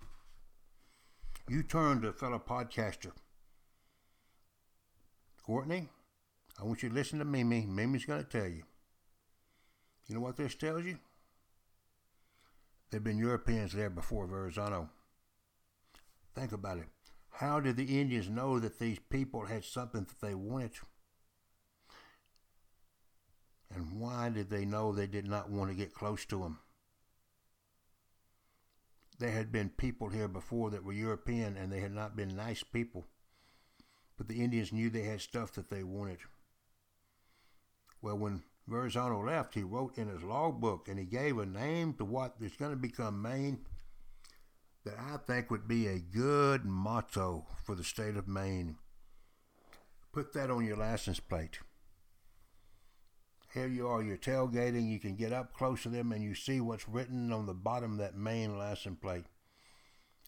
You 1.48 1.62
turn 1.62 2.00
to 2.00 2.08
a 2.08 2.12
fellow 2.12 2.42
podcaster. 2.44 3.12
Courtney, 5.42 5.88
I 6.60 6.64
want 6.64 6.82
you 6.82 6.88
to 6.88 6.94
listen 6.94 7.18
to 7.18 7.24
Mimi. 7.24 7.66
Mimi's 7.66 8.04
going 8.04 8.24
to 8.24 8.28
tell 8.28 8.48
you. 8.48 8.62
You 10.06 10.14
know 10.14 10.20
what 10.20 10.36
this 10.36 10.54
tells 10.54 10.84
you? 10.84 10.98
There 12.90 12.98
have 12.98 13.04
been 13.04 13.18
Europeans 13.18 13.72
there 13.72 13.90
before 13.90 14.26
Verrazano. 14.26 14.90
Think 16.34 16.52
about 16.52 16.78
it. 16.78 16.88
How 17.30 17.60
did 17.60 17.76
the 17.76 18.00
Indians 18.00 18.28
know 18.28 18.58
that 18.58 18.78
these 18.78 18.98
people 18.98 19.46
had 19.46 19.64
something 19.64 20.04
that 20.04 20.26
they 20.26 20.34
wanted? 20.34 20.72
And 23.72 24.00
why 24.00 24.28
did 24.30 24.50
they 24.50 24.64
know 24.64 24.92
they 24.92 25.06
did 25.06 25.26
not 25.26 25.50
want 25.50 25.70
to 25.70 25.76
get 25.76 25.94
close 25.94 26.24
to 26.26 26.38
them? 26.40 26.58
There 29.20 29.30
had 29.30 29.52
been 29.52 29.68
people 29.68 30.08
here 30.08 30.28
before 30.28 30.70
that 30.70 30.82
were 30.82 30.92
European 30.92 31.56
and 31.56 31.70
they 31.70 31.80
had 31.80 31.92
not 31.92 32.16
been 32.16 32.34
nice 32.34 32.64
people. 32.64 33.06
But 34.16 34.28
the 34.28 34.42
Indians 34.42 34.72
knew 34.72 34.90
they 34.90 35.04
had 35.04 35.20
stuff 35.20 35.52
that 35.52 35.70
they 35.70 35.84
wanted. 35.84 36.18
Well, 38.02 38.18
when 38.18 38.42
Verrazano 38.68 39.24
left, 39.24 39.54
he 39.54 39.62
wrote 39.62 39.98
in 39.98 40.08
his 40.08 40.22
logbook 40.22 40.88
and 40.88 40.98
he 40.98 41.04
gave 41.04 41.38
a 41.38 41.46
name 41.46 41.94
to 41.94 42.04
what 42.04 42.36
is 42.40 42.56
going 42.56 42.70
to 42.70 42.76
become 42.76 43.20
Maine 43.20 43.58
that 44.84 44.94
I 44.98 45.16
think 45.16 45.50
would 45.50 45.68
be 45.68 45.86
a 45.86 45.98
good 45.98 46.64
motto 46.64 47.46
for 47.64 47.74
the 47.74 47.84
state 47.84 48.16
of 48.16 48.28
Maine. 48.28 48.76
Put 50.12 50.32
that 50.32 50.50
on 50.50 50.64
your 50.64 50.76
license 50.76 51.20
plate. 51.20 51.58
Here 53.52 53.66
you 53.66 53.88
are, 53.88 54.02
you're 54.02 54.16
tailgating, 54.16 54.88
you 54.88 55.00
can 55.00 55.16
get 55.16 55.32
up 55.32 55.52
close 55.54 55.82
to 55.82 55.88
them 55.88 56.12
and 56.12 56.22
you 56.22 56.34
see 56.34 56.60
what's 56.60 56.88
written 56.88 57.32
on 57.32 57.46
the 57.46 57.54
bottom 57.54 57.92
of 57.92 57.98
that 57.98 58.16
Maine 58.16 58.56
license 58.56 58.98
plate. 59.00 59.24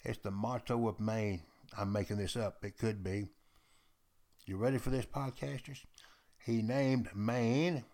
It's 0.04 0.18
the 0.18 0.32
motto 0.32 0.88
of 0.88 0.98
Maine. 0.98 1.42
I'm 1.78 1.92
making 1.92 2.18
this 2.18 2.36
up. 2.36 2.64
It 2.64 2.76
could 2.76 3.04
be. 3.04 3.28
You 4.44 4.56
ready 4.56 4.78
for 4.78 4.90
this, 4.90 5.06
podcasters? 5.06 5.84
He 6.44 6.60
named 6.62 7.10
Maine 7.14 7.84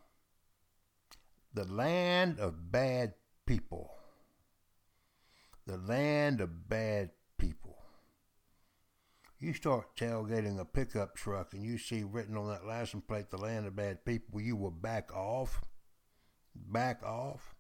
the 1.59 1.65
land 1.65 2.39
of 2.39 2.71
bad 2.71 3.15
people 3.45 3.99
the 5.69 5.77
land 5.77 6.41
of 6.41 6.69
bad 6.69 7.11
people. 7.37 7.77
You 9.39 9.53
start 9.53 9.95
tailgating 9.97 10.59
a 10.59 10.65
pickup 10.65 11.15
truck 11.15 11.53
and 11.53 11.63
you 11.63 11.77
see 11.77 12.03
written 12.03 12.37
on 12.37 12.49
that 12.49 12.65
license 12.65 13.05
plate, 13.07 13.29
the 13.29 13.37
land 13.37 13.67
of 13.67 13.77
bad 13.77 14.05
people, 14.05 14.41
you 14.41 14.57
will 14.57 14.71
back 14.71 15.15
off. 15.15 15.61
Back 16.55 17.03
off. 17.05 17.55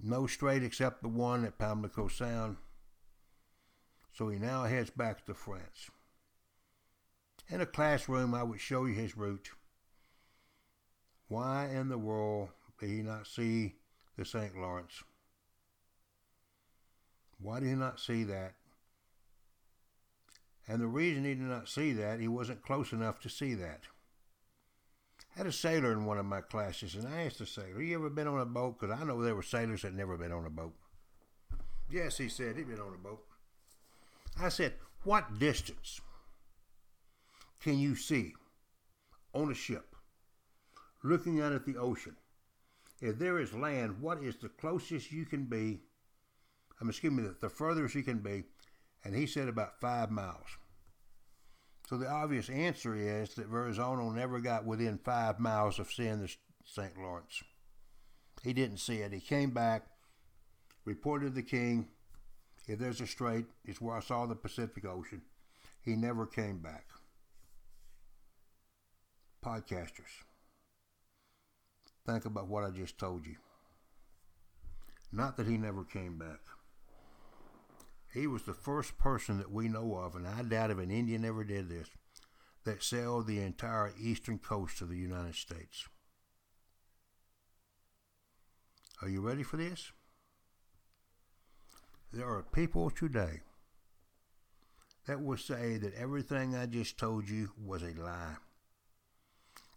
No 0.00 0.26
strait 0.26 0.62
except 0.62 1.02
the 1.02 1.08
one 1.08 1.44
at 1.44 1.58
Pamlico 1.58 2.06
Sound. 2.06 2.58
So 4.12 4.28
he 4.28 4.38
now 4.38 4.64
heads 4.64 4.90
back 4.90 5.26
to 5.26 5.34
France. 5.34 5.90
In 7.48 7.60
a 7.60 7.66
classroom, 7.66 8.34
I 8.34 8.44
would 8.44 8.60
show 8.60 8.84
you 8.84 8.94
his 8.94 9.16
route. 9.16 9.50
Why 11.30 11.66
in 11.66 11.88
the 11.88 11.96
world 11.96 12.48
did 12.80 12.90
he 12.90 13.02
not 13.02 13.24
see 13.24 13.76
the 14.18 14.24
St. 14.24 14.58
Lawrence? 14.58 15.04
Why 17.40 17.60
did 17.60 17.68
he 17.68 17.74
not 17.76 18.00
see 18.00 18.24
that? 18.24 18.54
And 20.66 20.80
the 20.80 20.88
reason 20.88 21.24
he 21.24 21.34
did 21.34 21.44
not 21.44 21.68
see 21.68 21.92
that, 21.92 22.18
he 22.18 22.26
wasn't 22.26 22.64
close 22.64 22.90
enough 22.90 23.20
to 23.20 23.28
see 23.28 23.54
that. 23.54 23.82
I 25.36 25.38
had 25.38 25.46
a 25.46 25.52
sailor 25.52 25.92
in 25.92 26.04
one 26.04 26.18
of 26.18 26.26
my 26.26 26.40
classes, 26.40 26.96
and 26.96 27.06
I 27.06 27.26
asked 27.26 27.38
the 27.38 27.46
sailor, 27.46 27.80
You 27.80 27.94
ever 27.94 28.10
been 28.10 28.26
on 28.26 28.40
a 28.40 28.44
boat? 28.44 28.80
Because 28.80 28.98
I 29.00 29.04
know 29.04 29.22
there 29.22 29.36
were 29.36 29.44
sailors 29.44 29.82
that 29.82 29.94
never 29.94 30.16
been 30.16 30.32
on 30.32 30.46
a 30.46 30.50
boat. 30.50 30.74
Yes, 31.88 32.18
he 32.18 32.28
said, 32.28 32.56
he'd 32.56 32.66
been 32.66 32.80
on 32.80 32.92
a 32.92 32.98
boat. 32.98 33.24
I 34.36 34.48
said, 34.48 34.72
What 35.04 35.38
distance 35.38 36.00
can 37.60 37.78
you 37.78 37.94
see 37.94 38.34
on 39.32 39.52
a 39.52 39.54
ship 39.54 39.89
looking 41.02 41.40
out 41.40 41.52
at 41.52 41.64
the 41.64 41.76
ocean? 41.76 42.16
If 43.00 43.18
there 43.18 43.38
is 43.38 43.54
land, 43.54 44.00
what 44.00 44.22
is 44.22 44.36
the 44.36 44.48
closest 44.48 45.10
you 45.10 45.24
can 45.24 45.44
be? 45.44 45.80
I'm 46.80 46.88
excuse 46.88 47.12
me, 47.12 47.24
the 47.40 47.48
furthest 47.48 47.94
you 47.94 48.02
can 48.02 48.18
be. 48.18 48.44
And 49.04 49.14
he 49.14 49.26
said 49.26 49.48
about 49.48 49.80
five 49.80 50.10
miles. 50.10 50.58
So 51.88 51.96
the 51.96 52.08
obvious 52.08 52.48
answer 52.50 52.94
is 52.94 53.34
that 53.34 53.46
Verrazano 53.46 54.10
never 54.10 54.38
got 54.38 54.64
within 54.64 54.98
five 54.98 55.40
miles 55.40 55.78
of 55.78 55.90
seeing 55.90 56.20
the 56.20 56.32
St. 56.64 56.96
Lawrence. 56.96 57.42
He 58.42 58.52
didn't 58.52 58.78
see 58.78 58.98
it. 58.98 59.12
He 59.12 59.20
came 59.20 59.50
back, 59.50 59.86
reported 60.84 61.26
to 61.26 61.30
the 61.32 61.42
king, 61.42 61.88
if 62.66 62.78
there's 62.78 63.00
a 63.00 63.06
strait, 63.06 63.46
it's 63.64 63.80
where 63.80 63.96
I 63.96 64.00
saw 64.00 64.26
the 64.26 64.36
Pacific 64.36 64.84
Ocean. 64.84 65.22
He 65.82 65.96
never 65.96 66.26
came 66.26 66.58
back. 66.58 66.86
Podcasters, 69.44 70.22
think 72.06 72.24
about 72.24 72.48
what 72.48 72.64
I 72.64 72.70
just 72.70 72.98
told 72.98 73.26
you. 73.26 73.36
Not 75.12 75.36
that 75.36 75.46
he 75.46 75.56
never 75.56 75.84
came 75.84 76.18
back. 76.18 76.40
He 78.12 78.26
was 78.26 78.42
the 78.42 78.54
first 78.54 78.98
person 78.98 79.38
that 79.38 79.52
we 79.52 79.68
know 79.68 79.94
of, 79.96 80.16
and 80.16 80.26
I 80.26 80.42
doubt 80.42 80.70
if 80.70 80.78
an 80.78 80.90
Indian 80.90 81.24
ever 81.24 81.44
did 81.44 81.68
this, 81.68 81.88
that 82.64 82.82
sailed 82.82 83.26
the 83.26 83.40
entire 83.40 83.92
eastern 84.00 84.38
coast 84.38 84.80
of 84.80 84.88
the 84.88 84.96
United 84.96 85.34
States. 85.34 85.88
Are 89.02 89.08
you 89.08 89.20
ready 89.20 89.42
for 89.42 89.56
this? 89.56 89.92
There 92.12 92.28
are 92.28 92.42
people 92.42 92.90
today 92.90 93.40
that 95.06 95.22
will 95.22 95.38
say 95.38 95.78
that 95.78 95.94
everything 95.94 96.54
I 96.54 96.66
just 96.66 96.98
told 96.98 97.28
you 97.28 97.50
was 97.56 97.82
a 97.82 97.98
lie. 97.98 98.36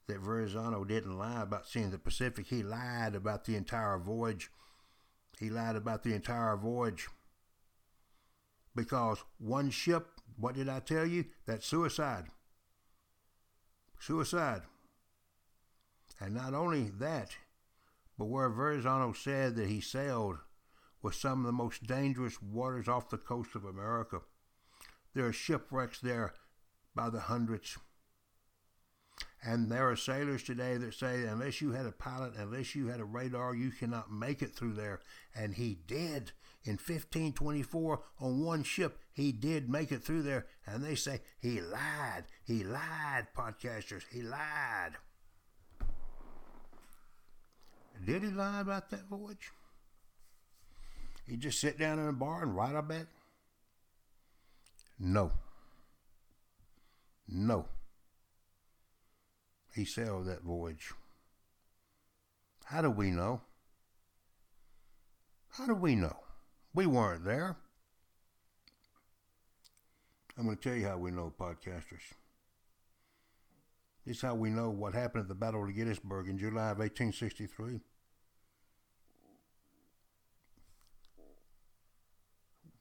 That 0.07 0.19
Verrazano 0.19 0.83
didn't 0.83 1.17
lie 1.17 1.41
about 1.41 1.67
seeing 1.67 1.91
the 1.91 1.97
Pacific. 1.97 2.47
He 2.47 2.61
lied 2.61 3.15
about 3.15 3.45
the 3.45 3.55
entire 3.55 3.97
voyage. 3.97 4.51
He 5.39 5.49
lied 5.49 5.75
about 5.75 6.03
the 6.03 6.13
entire 6.13 6.57
voyage. 6.57 7.07
Because 8.75 9.23
one 9.37 9.69
ship, 9.69 10.07
what 10.37 10.55
did 10.55 10.67
I 10.67 10.79
tell 10.79 11.05
you? 11.05 11.25
That's 11.45 11.65
suicide. 11.65 12.25
Suicide. 13.99 14.63
And 16.19 16.33
not 16.33 16.53
only 16.53 16.91
that, 16.99 17.37
but 18.17 18.25
where 18.25 18.49
Verrazano 18.49 19.13
said 19.13 19.55
that 19.55 19.69
he 19.69 19.81
sailed 19.81 20.37
was 21.01 21.15
some 21.15 21.39
of 21.39 21.45
the 21.45 21.51
most 21.51 21.85
dangerous 21.85 22.41
waters 22.41 22.87
off 22.87 23.09
the 23.09 23.17
coast 23.17 23.55
of 23.55 23.65
America. 23.65 24.21
There 25.13 25.25
are 25.25 25.33
shipwrecks 25.33 25.99
there 25.99 26.33
by 26.95 27.09
the 27.09 27.21
hundreds. 27.21 27.77
And 29.45 29.69
there 29.69 29.89
are 29.89 29.95
sailors 29.97 30.43
today 30.43 30.77
that 30.77 30.93
say, 30.93 31.23
unless 31.23 31.59
you 31.59 31.71
had 31.71 31.85
a 31.85 31.91
pilot, 31.91 32.33
unless 32.37 32.75
you 32.75 32.87
had 32.87 33.01
a 33.01 33.05
radar, 33.05 33.53
you 33.53 33.71
cannot 33.71 34.11
make 34.11 34.41
it 34.41 34.55
through 34.55 34.73
there. 34.73 35.01
And 35.35 35.53
he 35.55 35.79
did. 35.85 36.31
In 36.65 36.73
1524, 36.73 38.01
on 38.21 38.45
one 38.45 38.63
ship, 38.63 38.99
he 39.11 39.33
did 39.33 39.69
make 39.69 39.91
it 39.91 40.01
through 40.01 40.21
there. 40.21 40.45
And 40.65 40.81
they 40.81 40.95
say, 40.95 41.19
he 41.41 41.59
lied. 41.59 42.23
He 42.45 42.63
lied, 42.63 43.27
podcasters. 43.37 44.03
He 44.09 44.21
lied. 44.21 44.93
Did 48.05 48.23
he 48.23 48.29
lie 48.29 48.61
about 48.61 48.89
that 48.91 49.09
voyage? 49.09 49.51
He 51.27 51.35
just 51.35 51.59
sit 51.59 51.77
down 51.77 51.99
in 51.99 52.07
a 52.07 52.13
bar 52.13 52.43
and 52.43 52.55
write 52.55 52.75
a 52.75 52.81
bet? 52.81 53.07
No. 54.99 55.31
No. 57.27 57.65
He 59.73 59.85
sailed 59.85 60.27
oh, 60.27 60.29
that 60.29 60.43
voyage. 60.43 60.91
How 62.65 62.81
do 62.81 62.91
we 62.91 63.09
know? 63.09 63.41
How 65.49 65.65
do 65.65 65.73
we 65.73 65.95
know? 65.95 66.15
We 66.73 66.85
weren't 66.85 67.25
there. 67.25 67.57
I'm 70.37 70.45
going 70.45 70.57
to 70.57 70.61
tell 70.61 70.77
you 70.77 70.87
how 70.87 70.97
we 70.97 71.11
know, 71.11 71.33
podcasters. 71.39 72.13
This 74.05 74.17
is 74.17 74.21
how 74.21 74.35
we 74.35 74.49
know 74.49 74.69
what 74.69 74.93
happened 74.93 75.23
at 75.23 75.27
the 75.27 75.35
Battle 75.35 75.63
of 75.63 75.75
Gettysburg 75.75 76.27
in 76.27 76.37
July 76.37 76.71
of 76.71 76.79
1863. 76.79 77.79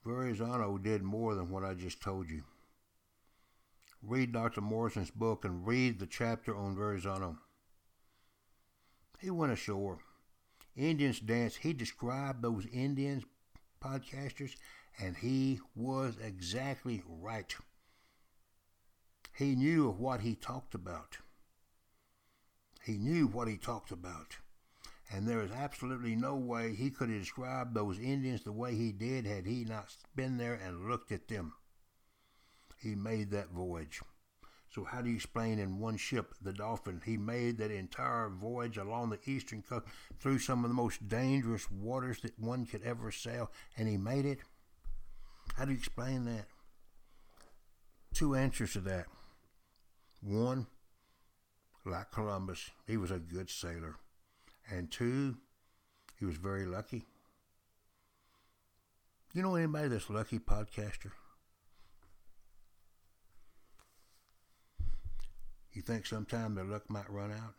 Verrazano 0.05 0.77
did 0.77 1.01
more 1.01 1.33
than 1.33 1.49
what 1.49 1.63
I 1.63 1.73
just 1.73 2.01
told 2.01 2.29
you. 2.29 2.43
Read 4.05 4.33
Dr. 4.33 4.61
Morison's 4.61 5.11
book 5.11 5.45
and 5.45 5.65
read 5.65 5.99
the 5.99 6.05
chapter 6.05 6.55
on 6.55 6.75
Verrazano. 6.75 7.37
He 9.19 9.29
went 9.29 9.53
ashore. 9.53 9.99
Indians 10.75 11.19
danced. 11.19 11.57
He 11.57 11.71
described 11.73 12.41
those 12.41 12.65
Indians, 12.67 13.23
podcasters, 13.81 14.55
and 14.99 15.15
he 15.15 15.59
was 15.75 16.17
exactly 16.21 17.01
right. 17.07 17.55
He 19.37 19.55
knew 19.55 19.89
of 19.89 19.99
what 19.99 20.21
he 20.21 20.35
talked 20.35 20.75
about. 20.75 21.17
He 22.83 22.97
knew 22.97 23.27
what 23.27 23.47
he 23.47 23.57
talked 23.57 23.91
about 23.91 24.37
and 25.13 25.27
there 25.27 25.41
is 25.41 25.51
absolutely 25.51 26.15
no 26.15 26.35
way 26.35 26.73
he 26.73 26.89
could 26.89 27.09
have 27.09 27.19
described 27.19 27.75
those 27.75 27.99
Indians 27.99 28.43
the 28.43 28.51
way 28.51 28.73
he 28.73 28.91
did 28.91 29.25
had 29.25 29.45
he 29.45 29.63
not 29.63 29.95
been 30.15 30.37
there 30.37 30.55
and 30.55 30.89
looked 30.89 31.11
at 31.11 31.27
them. 31.27 31.53
He 32.83 32.95
made 32.95 33.31
that 33.31 33.49
voyage. 33.49 34.01
So 34.69 34.83
how 34.83 35.01
do 35.01 35.09
you 35.09 35.15
explain 35.15 35.59
in 35.59 35.79
one 35.79 35.97
ship, 35.97 36.33
the 36.41 36.51
Dolphin, 36.51 37.01
he 37.05 37.15
made 37.15 37.57
that 37.59 37.71
entire 37.71 38.27
voyage 38.27 38.77
along 38.77 39.11
the 39.11 39.19
eastern 39.25 39.61
coast 39.61 39.85
through 40.19 40.39
some 40.39 40.63
of 40.63 40.69
the 40.69 40.75
most 40.75 41.07
dangerous 41.07 41.69
waters 41.71 42.19
that 42.21 42.37
one 42.39 42.65
could 42.65 42.81
ever 42.83 43.11
sail, 43.11 43.51
and 43.77 43.87
he 43.87 43.97
made 43.97 44.25
it? 44.25 44.39
How 45.55 45.65
do 45.65 45.71
you 45.71 45.77
explain 45.77 46.25
that? 46.25 46.45
Two 48.13 48.35
answers 48.35 48.73
to 48.73 48.79
that. 48.81 49.05
One, 50.21 50.67
like 51.85 52.11
Columbus, 52.11 52.71
he 52.87 52.97
was 52.97 53.11
a 53.11 53.19
good 53.19 53.49
sailor. 53.49 53.95
And 54.71 54.89
two, 54.89 55.37
he 56.19 56.25
was 56.25 56.37
very 56.37 56.65
lucky. 56.65 57.05
You 59.33 59.41
know 59.43 59.55
anybody 59.55 59.89
that's 59.89 60.09
lucky, 60.09 60.39
podcaster? 60.39 61.11
You 65.73 65.81
think 65.81 66.05
sometime 66.05 66.55
their 66.55 66.65
luck 66.65 66.89
might 66.89 67.09
run 67.09 67.31
out? 67.31 67.55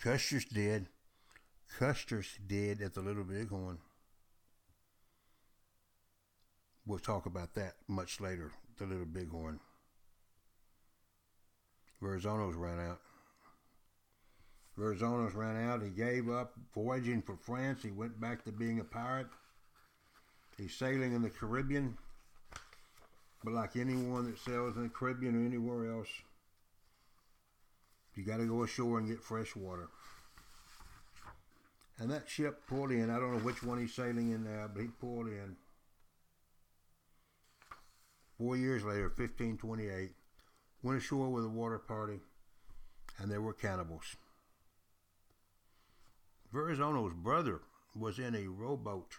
Custer's 0.00 0.44
did. 0.44 0.88
Custer's 1.78 2.38
did 2.46 2.82
at 2.82 2.94
the 2.94 3.00
Little 3.00 3.24
Bighorn. 3.24 3.78
We'll 6.86 6.98
talk 6.98 7.26
about 7.26 7.54
that 7.54 7.74
much 7.88 8.20
later, 8.20 8.52
the 8.78 8.86
Little 8.86 9.06
Bighorn. 9.06 9.60
Verrazano's 12.02 12.54
ran 12.54 12.78
out. 12.78 13.00
Verrazano's 14.78 15.34
ran 15.34 15.68
out. 15.68 15.82
He 15.82 15.88
gave 15.88 16.28
up 16.28 16.52
voyaging 16.74 17.22
for 17.22 17.36
France. 17.36 17.82
He 17.82 17.90
went 17.90 18.20
back 18.20 18.44
to 18.44 18.52
being 18.52 18.78
a 18.78 18.84
pirate. 18.84 19.28
He's 20.58 20.74
sailing 20.74 21.14
in 21.14 21.22
the 21.22 21.30
Caribbean. 21.30 21.96
But 23.42 23.54
like 23.54 23.76
anyone 23.76 24.26
that 24.26 24.38
sails 24.38 24.76
in 24.76 24.82
the 24.82 24.88
Caribbean 24.88 25.34
or 25.34 25.46
anywhere 25.46 25.90
else, 25.92 26.08
you 28.16 28.24
got 28.24 28.38
to 28.38 28.46
go 28.46 28.62
ashore 28.62 28.98
and 28.98 29.08
get 29.08 29.22
fresh 29.22 29.54
water. 29.54 29.88
And 31.98 32.10
that 32.10 32.28
ship 32.28 32.62
pulled 32.68 32.90
in. 32.90 33.10
I 33.10 33.18
don't 33.18 33.32
know 33.32 33.44
which 33.44 33.62
one 33.62 33.78
he's 33.78 33.94
sailing 33.94 34.30
in 34.30 34.44
now, 34.44 34.68
but 34.72 34.82
he 34.82 34.88
pulled 34.88 35.28
in. 35.28 35.56
Four 38.38 38.56
years 38.56 38.84
later, 38.84 39.08
1528, 39.08 40.10
went 40.82 40.98
ashore 40.98 41.30
with 41.30 41.44
a 41.44 41.48
water 41.48 41.78
party, 41.78 42.20
and 43.18 43.30
there 43.30 43.40
were 43.40 43.54
cannibals. 43.54 44.16
Verrazano's 46.52 47.14
brother 47.14 47.60
was 47.98 48.18
in 48.18 48.34
a 48.34 48.46
rowboat, 48.46 49.16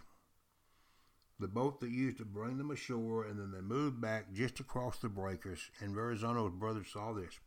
the 1.40 1.48
boat 1.48 1.80
that 1.80 1.90
used 1.90 2.18
to 2.18 2.26
bring 2.26 2.58
them 2.58 2.72
ashore, 2.72 3.26
and 3.26 3.40
then 3.40 3.52
they 3.52 3.62
moved 3.62 4.00
back 4.00 4.32
just 4.34 4.60
across 4.60 5.00
the 5.00 5.10
breakers, 5.10 5.72
and 5.80 5.96
Verrazano's 5.96 6.54
brother 6.54 6.84
saw 6.84 7.12
this. 7.14 7.40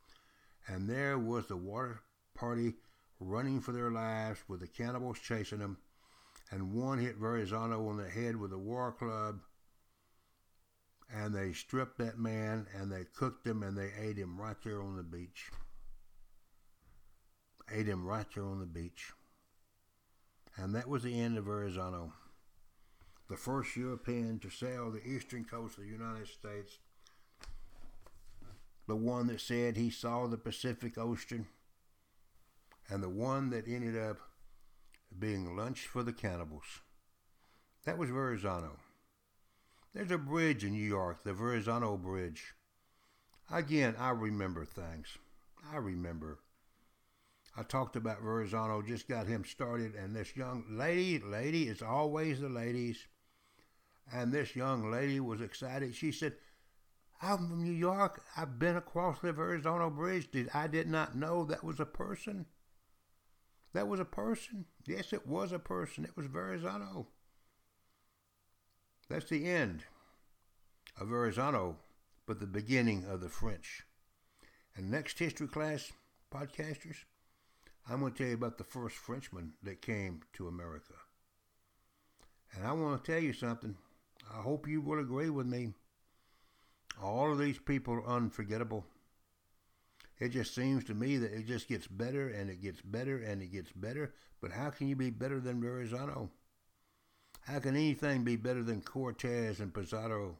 And 0.66 0.88
there 0.88 1.18
was 1.18 1.46
the 1.46 1.56
water 1.56 2.00
party 2.34 2.74
running 3.18 3.60
for 3.60 3.72
their 3.72 3.90
lives 3.90 4.40
with 4.48 4.60
the 4.60 4.66
cannibals 4.66 5.18
chasing 5.18 5.58
them, 5.58 5.78
and 6.50 6.72
one 6.72 6.98
hit 6.98 7.16
Verrazano 7.16 7.88
on 7.88 7.96
the 7.96 8.08
head 8.08 8.36
with 8.36 8.52
a 8.52 8.58
war 8.58 8.92
club, 8.92 9.40
and 11.12 11.34
they 11.34 11.52
stripped 11.52 11.98
that 11.98 12.18
man, 12.18 12.66
and 12.74 12.90
they 12.90 13.04
cooked 13.04 13.46
him, 13.46 13.62
and 13.62 13.76
they 13.76 13.90
ate 13.98 14.16
him 14.16 14.40
right 14.40 14.56
there 14.62 14.80
on 14.80 14.96
the 14.96 15.02
beach. 15.02 15.50
Ate 17.72 17.86
him 17.86 18.06
right 18.06 18.26
there 18.34 18.44
on 18.44 18.60
the 18.60 18.66
beach. 18.66 19.12
And 20.56 20.74
that 20.74 20.88
was 20.88 21.02
the 21.02 21.20
end 21.20 21.36
of 21.38 21.44
Verrazano, 21.44 22.12
the 23.28 23.36
first 23.36 23.76
European 23.76 24.38
to 24.40 24.50
sail 24.50 24.90
the 24.90 25.06
eastern 25.06 25.44
coast 25.44 25.78
of 25.78 25.84
the 25.84 25.90
United 25.90 26.28
States, 26.28 26.78
the 28.86 28.96
one 28.96 29.26
that 29.28 29.40
said 29.40 29.76
he 29.76 29.90
saw 29.90 30.26
the 30.26 30.36
Pacific 30.36 30.98
Ocean, 30.98 31.46
and 32.88 33.02
the 33.02 33.08
one 33.08 33.50
that 33.50 33.68
ended 33.68 33.96
up 33.96 34.18
being 35.18 35.56
lunch 35.56 35.86
for 35.86 36.02
the 36.02 36.12
cannibals. 36.12 36.80
That 37.84 37.98
was 37.98 38.10
Verrazano. 38.10 38.78
There's 39.94 40.10
a 40.10 40.18
bridge 40.18 40.64
in 40.64 40.72
New 40.72 40.84
York, 40.84 41.24
the 41.24 41.32
Verrazano 41.32 41.96
Bridge. 41.96 42.54
Again, 43.50 43.96
I 43.98 44.10
remember 44.10 44.64
things. 44.64 45.18
I 45.72 45.76
remember. 45.78 46.38
I 47.56 47.64
talked 47.64 47.96
about 47.96 48.22
Verrazano, 48.22 48.82
just 48.82 49.08
got 49.08 49.26
him 49.26 49.44
started, 49.44 49.94
and 49.96 50.14
this 50.14 50.36
young 50.36 50.64
lady, 50.70 51.18
lady, 51.18 51.68
it's 51.68 51.82
always 51.82 52.40
the 52.40 52.48
ladies. 52.48 53.06
And 54.12 54.32
this 54.32 54.54
young 54.54 54.90
lady 54.90 55.20
was 55.20 55.40
excited. 55.40 55.94
She 55.94 56.12
said, 56.12 56.34
I'm 57.22 57.48
from 57.48 57.62
New 57.62 57.72
York. 57.72 58.22
I've 58.36 58.58
been 58.58 58.76
across 58.76 59.20
the 59.20 59.32
Verrazano 59.32 59.90
Bridge. 59.90 60.30
Did 60.30 60.48
I 60.54 60.66
did 60.66 60.88
not 60.88 61.14
know 61.14 61.44
that 61.44 61.62
was 61.62 61.78
a 61.78 61.86
person? 61.86 62.46
That 63.72 63.88
was 63.88 64.00
a 64.00 64.04
person. 64.04 64.64
Yes, 64.86 65.12
it 65.12 65.26
was 65.26 65.52
a 65.52 65.58
person. 65.58 66.04
It 66.04 66.16
was 66.16 66.26
Verrazano. 66.26 67.08
That's 69.08 69.28
the 69.28 69.46
end 69.48 69.84
of 70.98 71.08
Verrazano, 71.08 71.76
but 72.26 72.40
the 72.40 72.46
beginning 72.46 73.04
of 73.04 73.20
the 73.20 73.28
French. 73.28 73.82
And 74.74 74.90
next 74.90 75.18
history 75.18 75.48
class, 75.48 75.92
podcasters, 76.32 77.04
I'm 77.88 78.00
going 78.00 78.12
to 78.12 78.18
tell 78.18 78.28
you 78.28 78.34
about 78.34 78.56
the 78.56 78.64
first 78.64 78.96
Frenchman 78.96 79.54
that 79.62 79.82
came 79.82 80.22
to 80.34 80.48
America. 80.48 80.94
And 82.54 82.66
I 82.66 82.72
want 82.72 83.04
to 83.04 83.12
tell 83.12 83.20
you 83.20 83.32
something. 83.32 83.76
I 84.32 84.40
hope 84.42 84.68
you 84.68 84.80
will 84.80 85.00
agree 85.00 85.30
with 85.30 85.46
me. 85.46 85.74
All 87.02 87.32
of 87.32 87.38
these 87.38 87.58
people 87.58 87.94
are 87.94 88.06
unforgettable. 88.06 88.84
It 90.18 90.30
just 90.30 90.54
seems 90.54 90.84
to 90.84 90.94
me 90.94 91.16
that 91.16 91.32
it 91.32 91.46
just 91.46 91.66
gets 91.66 91.86
better 91.86 92.28
and 92.28 92.50
it 92.50 92.60
gets 92.60 92.82
better 92.82 93.16
and 93.18 93.40
it 93.40 93.52
gets 93.52 93.72
better. 93.72 94.12
But 94.40 94.52
how 94.52 94.70
can 94.70 94.88
you 94.88 94.96
be 94.96 95.10
better 95.10 95.40
than 95.40 95.62
Verrazano? 95.62 96.30
How 97.42 97.58
can 97.58 97.74
anything 97.74 98.22
be 98.22 98.36
better 98.36 98.62
than 98.62 98.82
Cortez 98.82 99.60
and 99.60 99.72
Pizarro? 99.72 100.36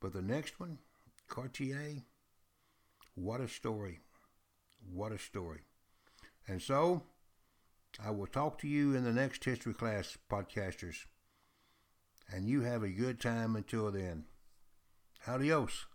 But 0.00 0.14
the 0.14 0.22
next 0.22 0.58
one, 0.58 0.78
Cartier, 1.28 2.02
what 3.14 3.40
a 3.40 3.48
story. 3.48 4.00
What 4.90 5.12
a 5.12 5.18
story. 5.18 5.60
And 6.48 6.60
so, 6.60 7.02
I 8.02 8.10
will 8.10 8.26
talk 8.26 8.58
to 8.58 8.68
you 8.68 8.94
in 8.94 9.04
the 9.04 9.12
next 9.12 9.44
history 9.44 9.74
class, 9.74 10.16
podcasters. 10.30 11.04
And 12.32 12.48
you 12.48 12.62
have 12.62 12.82
a 12.82 12.88
good 12.88 13.20
time 13.20 13.54
until 13.54 13.90
then. 13.90 14.24
Adios. 15.26 15.91